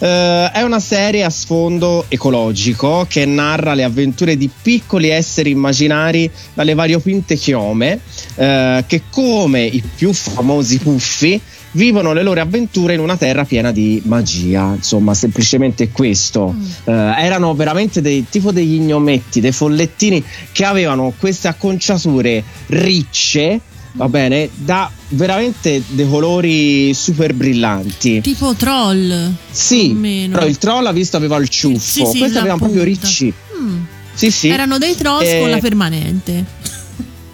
Eh, 0.00 0.50
è 0.52 0.60
una 0.60 0.80
serie 0.80 1.24
a 1.24 1.30
sfondo 1.30 2.04
ecologico 2.08 3.06
che 3.08 3.24
narra 3.24 3.72
le 3.72 3.84
avventure 3.84 4.36
di 4.36 4.50
piccoli 4.50 5.08
esseri 5.08 5.48
immaginari 5.48 6.30
dalle 6.52 6.74
variopinte 6.74 7.36
chiome 7.36 8.00
eh, 8.34 8.84
che 8.86 9.02
come 9.08 9.62
i 9.62 9.82
più 9.82 10.12
famosi 10.12 10.78
puffi 10.78 11.40
vivono 11.70 12.12
le 12.12 12.22
loro 12.22 12.40
avventure 12.40 12.94
in 12.94 13.00
una 13.00 13.16
terra 13.16 13.44
piena 13.44 13.72
di 13.72 14.00
magia 14.04 14.74
insomma 14.74 15.14
semplicemente 15.14 15.90
questo 15.90 16.54
Eh, 16.84 16.92
erano 16.92 17.54
veramente 17.54 18.00
dei, 18.00 18.26
tipo 18.28 18.52
degli 18.52 18.78
gnometti 18.78 19.40
dei 19.40 19.52
follettini 19.52 20.22
che 20.52 20.64
avevano 20.64 21.12
queste 21.18 21.48
acconciature 21.48 22.44
ricce 22.66 23.60
va 23.92 24.08
bene 24.08 24.48
da 24.54 24.90
veramente 25.08 25.82
dei 25.88 26.08
colori 26.08 26.92
super 26.94 27.32
brillanti 27.34 28.20
Tipo 28.20 28.54
troll. 28.54 29.32
sì, 29.50 29.96
però 30.30 30.46
il 30.46 30.58
troll 30.58 30.86
ha 30.86 30.92
visto 30.92 31.16
aveva 31.16 31.36
il 31.38 31.48
ciuffo, 31.48 31.78
Sì, 31.78 32.04
sì, 32.04 32.18
questi 32.18 32.32
la 32.34 32.40
avevano 32.40 32.58
proprio 32.58 32.82
punta. 32.84 33.00
ricci. 33.06 33.32
Mm. 33.60 33.78
Sì, 34.14 34.30
sì. 34.30 34.48
Erano 34.48 34.78
dei 34.78 34.94
trolls 34.96 35.28
Eh, 35.28 35.38
con 35.40 35.50
la 35.50 35.58
permanente. 35.58 36.44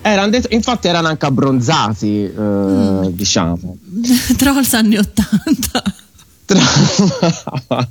erano 0.02 0.30
det- 0.30 0.46
infatti 0.50 0.86
erano 0.88 1.08
anche 1.08 1.26
abbronzati, 1.26 2.24
eh, 2.24 2.30
Mm. 2.40 3.06
diciamo. 3.08 3.76
trolls 4.36 4.72
anni 4.74 4.96
80. 4.98 5.82
Tra- 6.46 6.60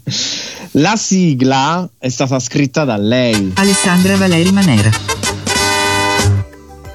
La 0.78 0.96
sigla 0.96 1.88
è 1.98 2.10
stata 2.10 2.40
scritta 2.40 2.84
da 2.86 2.98
lei 2.98 3.52
Alessandra 3.56 4.16
Valeri 4.16 4.52
Manera. 4.52 5.23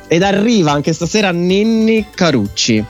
Ed 0.08 0.22
arriva 0.22 0.72
anche 0.72 0.92
stasera 0.92 1.30
Ninni 1.30 2.06
Carucci. 2.14 2.84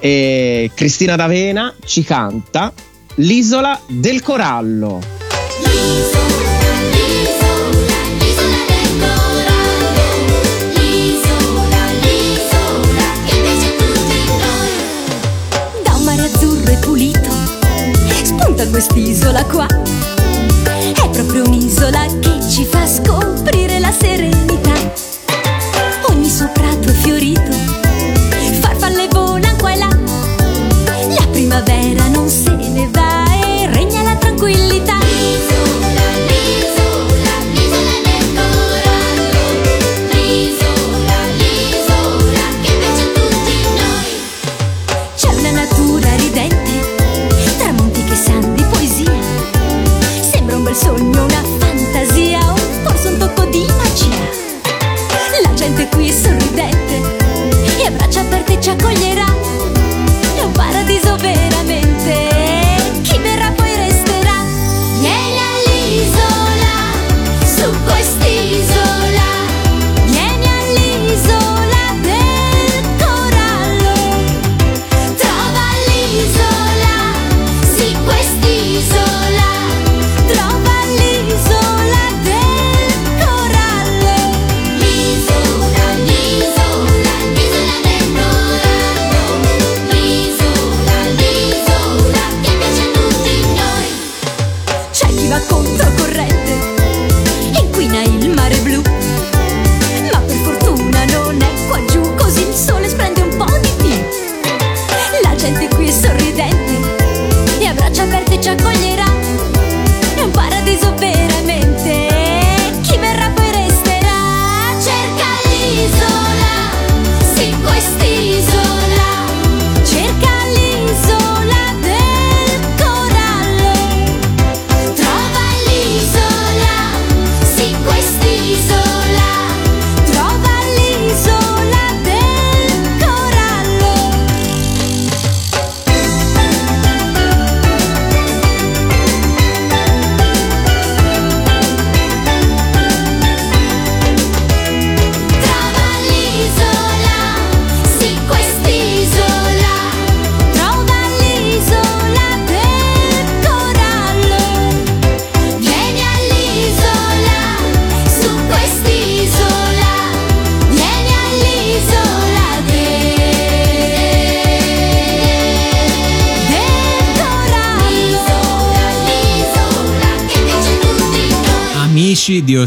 E 0.00 0.70
Cristina 0.74 1.16
D'Avena 1.16 1.74
ci 1.84 2.02
canta 2.02 2.72
L'isola 3.16 3.80
del 3.86 4.22
corallo. 4.22 5.00
L'isola, 5.64 6.48
quest'isola 18.78 19.44
qua. 19.46 19.66
È 19.66 21.08
proprio 21.10 21.44
un'isola 21.44 22.06
che 22.20 22.48
ci 22.48 22.64
fa 22.64 22.86
scoprire 22.86 23.80
la 23.80 23.90
serenità. 23.90 24.67
Ogni 26.40 26.46
suo 26.46 26.62
prato 26.62 26.88
è 26.88 26.92
fiorito, 26.92 27.50
farfalle 28.60 29.08
volano 29.08 29.56
qua 29.56 29.72
e 29.72 29.76
là. 29.76 29.88
La 29.88 31.26
primavera 31.32 32.06
non 32.06 32.28
se 32.28 32.54
ne 32.54 32.88
va 32.92 33.24
e 33.42 33.66
regna 33.66 34.02
la 34.02 34.14
tranquillità. 34.14 35.07
Qui 55.90 56.12
sorridente 56.12 57.00
e 57.78 57.86
a 57.86 57.90
braccia 57.90 58.20
aperte 58.20 58.60
ci 58.60 58.70
accoglierà. 58.70 59.17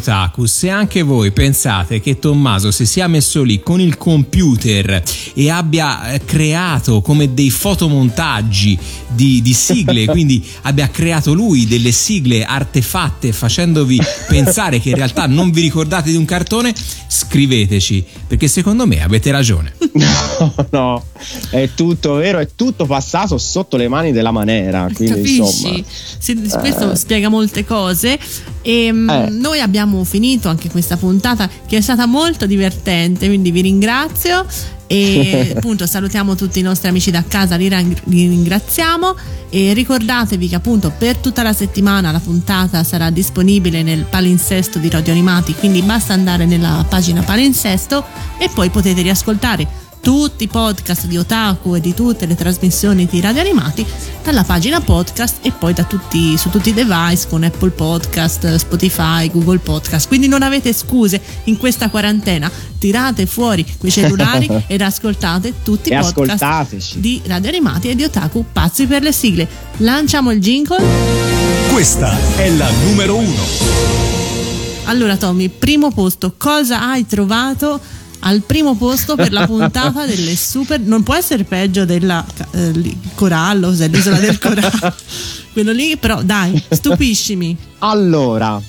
Otaku, 0.02 0.48
se 0.48 0.72
anche 0.72 1.04
voi 1.04 1.32
pensate 1.32 2.00
che 2.00 2.18
Tommaso 2.18 2.72
si 2.72 2.88
sia 2.88 3.08
messo 3.08 3.44
lì 3.44 3.60
con 3.60 3.80
il 3.80 3.98
computer 3.98 5.04
e 5.36 5.52
abbia 5.52 6.14
eh, 6.14 6.26
creato 6.26 7.02
come 7.02 7.36
dei 7.36 7.52
fotomontaggi 7.52 8.76
di, 9.10 9.44
di 9.44 9.54
sigle, 9.54 10.08
quindi 10.10 10.44
abbia 10.64 10.90
creato 10.90 11.34
lui 11.34 11.68
delle 11.68 11.92
sigle 11.92 12.44
artefatte 12.44 13.32
facendovi 13.32 14.02
pensare 14.28 14.80
che 14.80 14.90
in 14.90 14.96
realtà 14.96 15.28
non 15.28 15.52
vi 15.52 15.62
ricordate 15.62 16.10
di 16.10 16.18
un 16.18 16.26
cartone, 16.26 16.74
scriveteci, 17.08 18.04
perché 18.26 18.48
secondo 18.48 18.88
me 18.88 19.04
avete 19.04 19.30
ragione. 19.30 19.76
No, 19.94 20.56
no, 20.72 21.06
è 21.52 21.70
tutto 21.76 22.14
vero, 22.14 22.40
è 22.40 22.50
tutto 22.56 22.86
passato 22.86 23.38
sotto 23.38 23.78
le 23.78 23.88
mani 23.88 24.12
della 24.12 24.32
manera. 24.32 24.90
Quindi, 24.92 25.16
Capisci? 25.16 25.38
insomma, 25.38 25.84
Sì, 26.18 26.50
questo 26.60 26.96
spiega 26.96 27.30
molte 27.30 27.64
cose. 27.66 28.18
E 28.62 28.92
mm, 28.92 29.10
Eh. 29.10 29.30
noi 29.32 29.60
abbiamo 29.60 30.04
finito 30.04 30.50
anche 30.50 30.70
questa 30.70 30.98
puntata 30.98 31.50
che 31.68 31.78
è 31.78 31.82
stata 31.82 32.06
molto 32.06 32.46
divertente, 32.46 33.28
quindi 33.28 33.52
vi 33.52 33.62
ringrazio. 33.62 34.46
E 34.88 35.54
appunto 35.56 35.88
salutiamo 35.88 36.36
tutti 36.36 36.60
i 36.60 36.62
nostri 36.62 36.90
amici 36.90 37.12
da 37.12 37.24
casa, 37.26 37.56
li 37.56 37.70
ringraziamo 38.06 39.16
e 39.50 39.74
ricordatevi 39.74 40.50
che 40.50 40.56
appunto 40.56 40.92
per 40.98 41.18
tutta 41.18 41.44
la 41.44 41.54
settimana 41.54 42.12
la 42.12 42.20
puntata 42.20 42.84
sarà 42.84 43.10
disponibile 43.10 43.84
nel 43.84 44.04
palinsesto 44.10 44.80
di 44.80 44.90
Radio 44.90 45.14
Animati, 45.14 45.54
quindi 45.54 45.82
basta 45.82 46.14
andare 46.14 46.46
nella 46.46 46.86
pagina 46.90 47.22
palinsesto 47.22 48.04
e 48.38 48.50
poi 48.54 48.70
potete 48.70 49.02
riascoltare 49.02 49.68
tutti 50.02 50.46
i 50.46 50.48
podcast 50.48 51.06
di 51.06 51.18
Otaku 51.18 51.76
e 51.76 51.80
di 51.80 51.94
tutte 51.94 52.26
le 52.26 52.36
trasmissioni 52.36 53.06
di 53.06 53.22
Radio 53.22 53.42
Animati 53.42 53.86
dalla 54.24 54.44
pagina 54.44 54.82
podcast 54.82 55.38
e 55.42 55.52
poi 55.52 55.74
da 55.74 55.84
tutti, 55.84 56.38
su 56.38 56.50
tutti 56.50 56.70
i 56.70 56.74
device 56.74 57.28
con 57.30 57.44
Apple 57.44 57.70
Podcast, 57.70 58.56
Spotify, 58.56 59.30
Google 59.30 59.60
Podcast. 59.60 60.08
Quindi 60.08 60.28
non 60.28 60.42
avete 60.42 60.74
scuse 60.74 61.22
in 61.46 61.58
questa 61.58 61.90
quarantena. 61.90 62.52
Tirate 62.80 63.28
fuori 63.28 63.64
quei 63.78 63.92
cellulari 63.92 64.50
ed 64.68 64.82
ascoltate 64.82 65.54
tutti 65.64 65.90
i 65.90 65.94
E 65.94 66.00
podcast 66.00 66.42
ascoltateci. 66.42 67.00
di 67.00 67.22
Radio 67.26 67.50
Animati 67.50 67.90
e 67.90 67.96
di 67.96 68.04
Otaku 68.04 68.46
pazzi 68.52 68.88
per 68.88 69.04
le 69.04 69.12
sigle. 69.12 69.48
Lanciamo 69.78 70.32
il 70.32 70.40
jingle. 70.42 70.84
Questa 71.72 72.18
è 72.38 72.50
la 72.50 72.70
numero 72.86 73.18
uno. 73.18 74.00
Allora 74.86 75.16
Tommy, 75.16 75.48
primo 75.48 75.92
posto, 75.92 76.34
cosa 76.38 76.90
hai 76.90 77.06
trovato 77.06 77.80
al 78.22 78.42
primo 78.42 78.76
posto 78.76 79.16
per 79.16 79.32
la 79.32 79.46
puntata 79.46 80.06
delle 80.06 80.36
super... 80.36 80.80
Non 80.80 81.04
può 81.04 81.16
essere 81.16 81.44
peggio 81.44 81.86
della 81.86 82.26
eh, 82.52 82.98
Corallo, 83.16 83.68
cos'è 83.68 83.88
l'isola 83.88 84.18
del 84.20 84.38
Corallo. 84.40 84.94
Quello 85.54 85.72
lì, 85.72 85.98
però 85.98 86.22
dai, 86.24 86.62
stupiscimi. 86.70 87.56
Allora, 87.80 88.62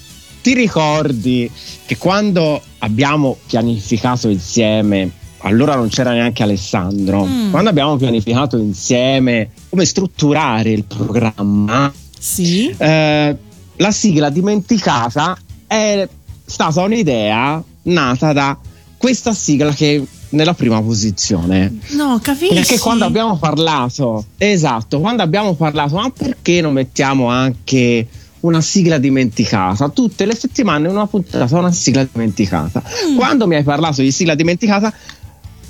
ti 0.42 0.54
ricordi 0.54 1.50
che 1.86 1.96
quando 1.96 2.60
abbiamo 2.78 3.36
pianificato 3.46 4.28
insieme, 4.28 5.10
allora 5.44 5.74
non 5.76 5.88
c'era 5.88 6.12
neanche 6.12 6.42
Alessandro, 6.42 7.24
Mm. 7.24 7.50
quando 7.50 7.70
abbiamo 7.70 7.96
pianificato 7.96 8.56
insieme 8.58 9.50
come 9.68 9.84
strutturare 9.84 10.70
il 10.70 10.84
programma, 10.84 11.92
Sì. 12.18 12.74
eh, 12.76 13.36
la 13.76 13.90
sigla 13.90 14.30
dimenticata 14.30 15.36
è 15.66 16.08
stata 16.44 16.82
un'idea 16.82 17.62
nata 17.84 18.32
da 18.32 18.56
questa 19.02 19.34
sigla 19.34 19.72
che 19.74 20.06
nella 20.28 20.54
prima 20.54 20.80
posizione. 20.80 21.76
No, 21.88 22.20
capisci? 22.22 22.54
Perché 22.54 22.78
quando 22.78 23.04
abbiamo 23.04 23.36
parlato, 23.36 24.26
esatto, 24.38 25.00
quando 25.00 25.22
abbiamo 25.22 25.54
parlato, 25.54 25.96
ma 25.96 26.08
perché 26.10 26.60
non 26.60 26.72
mettiamo 26.72 27.26
anche 27.26 28.06
una 28.40 28.60
sigla 28.60 28.98
dimenticata? 28.98 29.88
Tutte 29.88 30.24
le 30.24 30.36
settimane 30.36 30.86
una 30.86 31.08
puntata 31.08 31.58
una 31.58 31.72
sigla 31.72 32.06
dimenticata. 32.10 32.80
Mm. 33.08 33.16
Quando 33.16 33.48
mi 33.48 33.56
hai 33.56 33.64
parlato 33.64 34.02
di 34.02 34.12
sigla 34.12 34.36
dimenticata, 34.36 34.94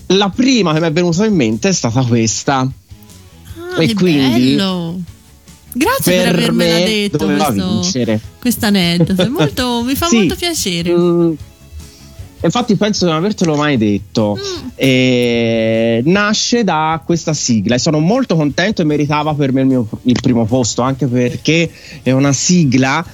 la 0.09 0.28
prima 0.28 0.74
che 0.74 0.80
mi 0.80 0.87
è 0.89 0.93
venuta 0.93 1.24
in 1.24 1.35
mente 1.35 1.70
è 1.70 1.72
stata 1.72 2.03
questa. 2.05 2.59
Ah, 2.59 3.83
e 3.83 3.95
quindi 3.95 4.57
bello. 4.57 5.01
Grazie 5.72 6.12
per, 6.12 6.24
per 6.24 6.35
avermela 6.35 6.78
me 6.80 6.85
detto 6.85 7.24
questo, 7.24 7.53
vincere. 7.53 8.20
questo 8.39 8.66
aneddoto. 8.66 9.22
È 9.22 9.28
molto- 9.28 9.83
mi 9.83 9.95
fa 9.95 10.05
Sì. 10.12 10.16
molto 10.16 10.35
piacere. 10.35 10.95
Mm, 10.95 11.33
infatti 12.47 12.76
penso 12.76 13.05
di 13.05 13.11
non 13.11 13.20
avertelo 13.20 13.57
mai 13.57 13.76
detto. 13.76 14.36
Mm. 14.38 14.68
E 14.74 16.03
nasce 16.05 16.64
da 16.64 17.01
questa 17.05 17.32
sigla 17.32 17.74
e 17.74 17.78
sono 17.78 17.99
molto 17.99 18.36
contento 18.36 18.82
e 18.82 18.84
meritava 18.84 19.34
per 19.34 19.53
me 19.53 19.61
il, 19.62 19.66
mio, 19.66 19.88
il 20.03 20.18
primo 20.20 20.45
posto, 20.45 20.82
anche 20.82 21.07
perché 21.07 21.70
è 22.03 22.11
una 22.11 22.32
sigla 22.32 23.05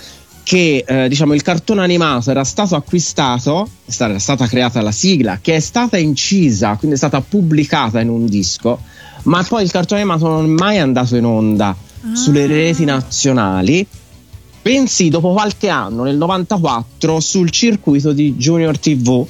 che 0.43 0.83
eh, 0.87 1.09
diciamo 1.11 1.35
il 1.35 1.43
cartone 1.43 1.83
animato 1.83 2.31
era 2.31 2.43
stato 2.43 2.75
acquistato, 2.75 3.69
era 3.99 4.19
stata 4.19 4.47
creata 4.47 4.81
la 4.81 4.93
sigla, 4.93 5.41
che 5.43 5.57
è 5.57 5.61
stata 5.61 5.99
incisa, 5.99 6.77
quindi 6.77 6.95
è 6.95 6.99
stata 6.99 7.21
pubblicata 7.21 8.01
in 8.01 8.09
un 8.09 8.25
disco, 8.25 8.81
ma 9.25 9.45
poi 9.47 9.65
il 9.65 9.71
cartone 9.71 10.01
animato 10.01 10.27
non 10.27 10.45
è 10.47 10.49
mai 10.49 10.79
andato 10.79 11.17
in 11.17 11.27
onda 11.27 11.77
sulle 12.15 12.47
reti 12.47 12.87
nazionali 12.87 13.87
bensì 14.61 15.09
dopo 15.09 15.33
qualche 15.33 15.69
anno, 15.69 16.03
nel 16.03 16.17
94, 16.17 17.21
sul 17.21 17.51
circuito 17.51 18.13
di 18.13 18.35
Junior 18.35 18.79
TV 18.79 19.27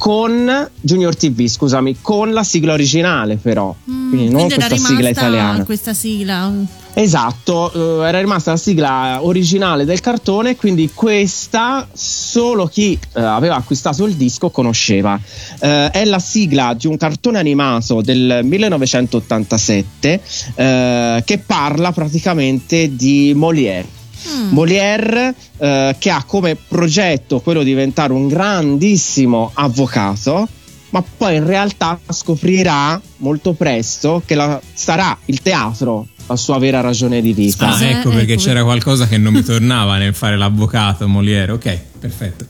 con 0.00 0.70
Junior 0.80 1.14
TV, 1.14 1.46
scusami, 1.46 1.98
con 2.00 2.32
la 2.32 2.42
sigla 2.42 2.72
originale 2.72 3.36
però, 3.36 3.74
Mm, 3.90 4.08
quindi 4.08 4.28
non 4.30 4.46
quindi 4.46 4.54
era 4.54 4.66
questa 4.68 4.88
sigla 4.88 5.08
italiana. 5.10 5.64
Questa 5.64 5.92
sigla. 5.92 6.52
Esatto, 6.94 8.00
eh, 8.02 8.08
era 8.08 8.18
rimasta 8.18 8.52
la 8.52 8.56
sigla 8.56 9.18
originale 9.22 9.84
del 9.84 10.00
cartone, 10.00 10.56
quindi 10.56 10.90
questa 10.94 11.86
solo 11.92 12.64
chi 12.64 12.98
eh, 13.14 13.20
aveva 13.20 13.56
acquistato 13.56 14.06
il 14.06 14.14
disco 14.14 14.48
conosceva. 14.48 15.20
Eh, 15.60 15.90
è 15.90 16.04
la 16.06 16.18
sigla 16.18 16.72
di 16.72 16.86
un 16.86 16.96
cartone 16.96 17.38
animato 17.38 18.00
del 18.00 18.40
1987 18.42 20.20
eh, 20.54 21.22
che 21.26 21.38
parla 21.38 21.92
praticamente 21.92 22.96
di 22.96 23.34
Molière. 23.36 23.98
Mm. 24.28 24.50
Molière 24.50 25.34
eh, 25.58 25.96
che 25.98 26.10
ha 26.10 26.22
come 26.24 26.56
progetto 26.56 27.40
quello 27.40 27.62
di 27.62 27.70
diventare 27.70 28.12
un 28.12 28.28
grandissimo 28.28 29.50
avvocato, 29.54 30.48
ma 30.90 31.02
poi 31.16 31.36
in 31.36 31.46
realtà 31.46 31.98
scoprirà 32.08 33.00
molto 33.18 33.52
presto 33.52 34.22
che 34.24 34.34
la- 34.34 34.60
sarà 34.74 35.16
il 35.26 35.40
teatro 35.40 36.06
la 36.26 36.36
sua 36.36 36.58
vera 36.58 36.80
ragione 36.80 37.20
di 37.20 37.32
vita. 37.32 37.74
Ah, 37.74 37.84
ecco 37.84 38.10
eh, 38.10 38.14
perché 38.14 38.32
ecco. 38.34 38.42
c'era 38.42 38.62
qualcosa 38.62 39.08
che 39.08 39.18
non 39.18 39.32
mi 39.32 39.42
tornava 39.42 39.96
nel 39.96 40.14
fare 40.14 40.36
l'avvocato 40.36 41.08
Molière. 41.08 41.52
Ok, 41.52 41.78
perfetto. 41.98 42.46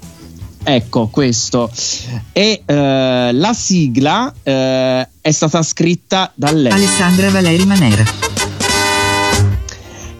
Ecco 0.62 1.06
questo. 1.08 1.70
E 2.32 2.62
eh, 2.66 3.30
la 3.32 3.52
sigla 3.54 4.32
eh, 4.42 5.08
è 5.20 5.30
stata 5.30 5.62
scritta 5.62 6.30
da 6.34 6.52
lei 6.52 6.72
Alessandra 6.72 7.30
Valeri 7.30 7.64
Manera. 7.64 8.04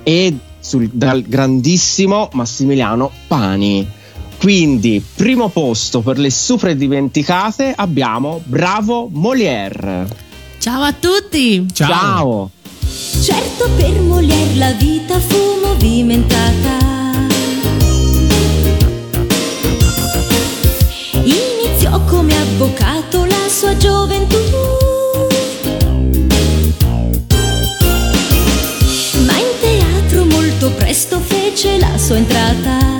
e 0.02 0.34
sul- 0.70 0.88
dal 0.92 1.22
grandissimo 1.22 2.28
Massimiliano 2.32 3.10
Pani. 3.26 3.84
Quindi, 4.38 5.04
primo 5.16 5.48
posto 5.48 6.00
per 6.00 6.18
le 6.18 6.30
super 6.30 6.74
dimenticate 6.76 7.72
abbiamo 7.76 8.40
Bravo 8.44 9.08
Molière. 9.12 10.06
Ciao 10.58 10.82
a 10.82 10.92
tutti. 10.92 11.66
Ciao. 11.72 11.88
Ciao. 11.88 12.50
Certo 13.20 13.68
per 13.76 14.00
Molière 14.00 14.54
la 14.54 14.72
vita 14.72 15.18
fu 15.18 15.36
movimentata. 15.64 16.78
Iniziò 21.24 22.00
come 22.04 22.34
avvocato 22.36 23.24
la 23.24 23.48
sua 23.48 23.76
gioventù. 23.76 24.79
Presto 30.78 31.20
fece 31.20 31.78
la 31.78 31.98
sua 31.98 32.18
entrata. 32.18 32.99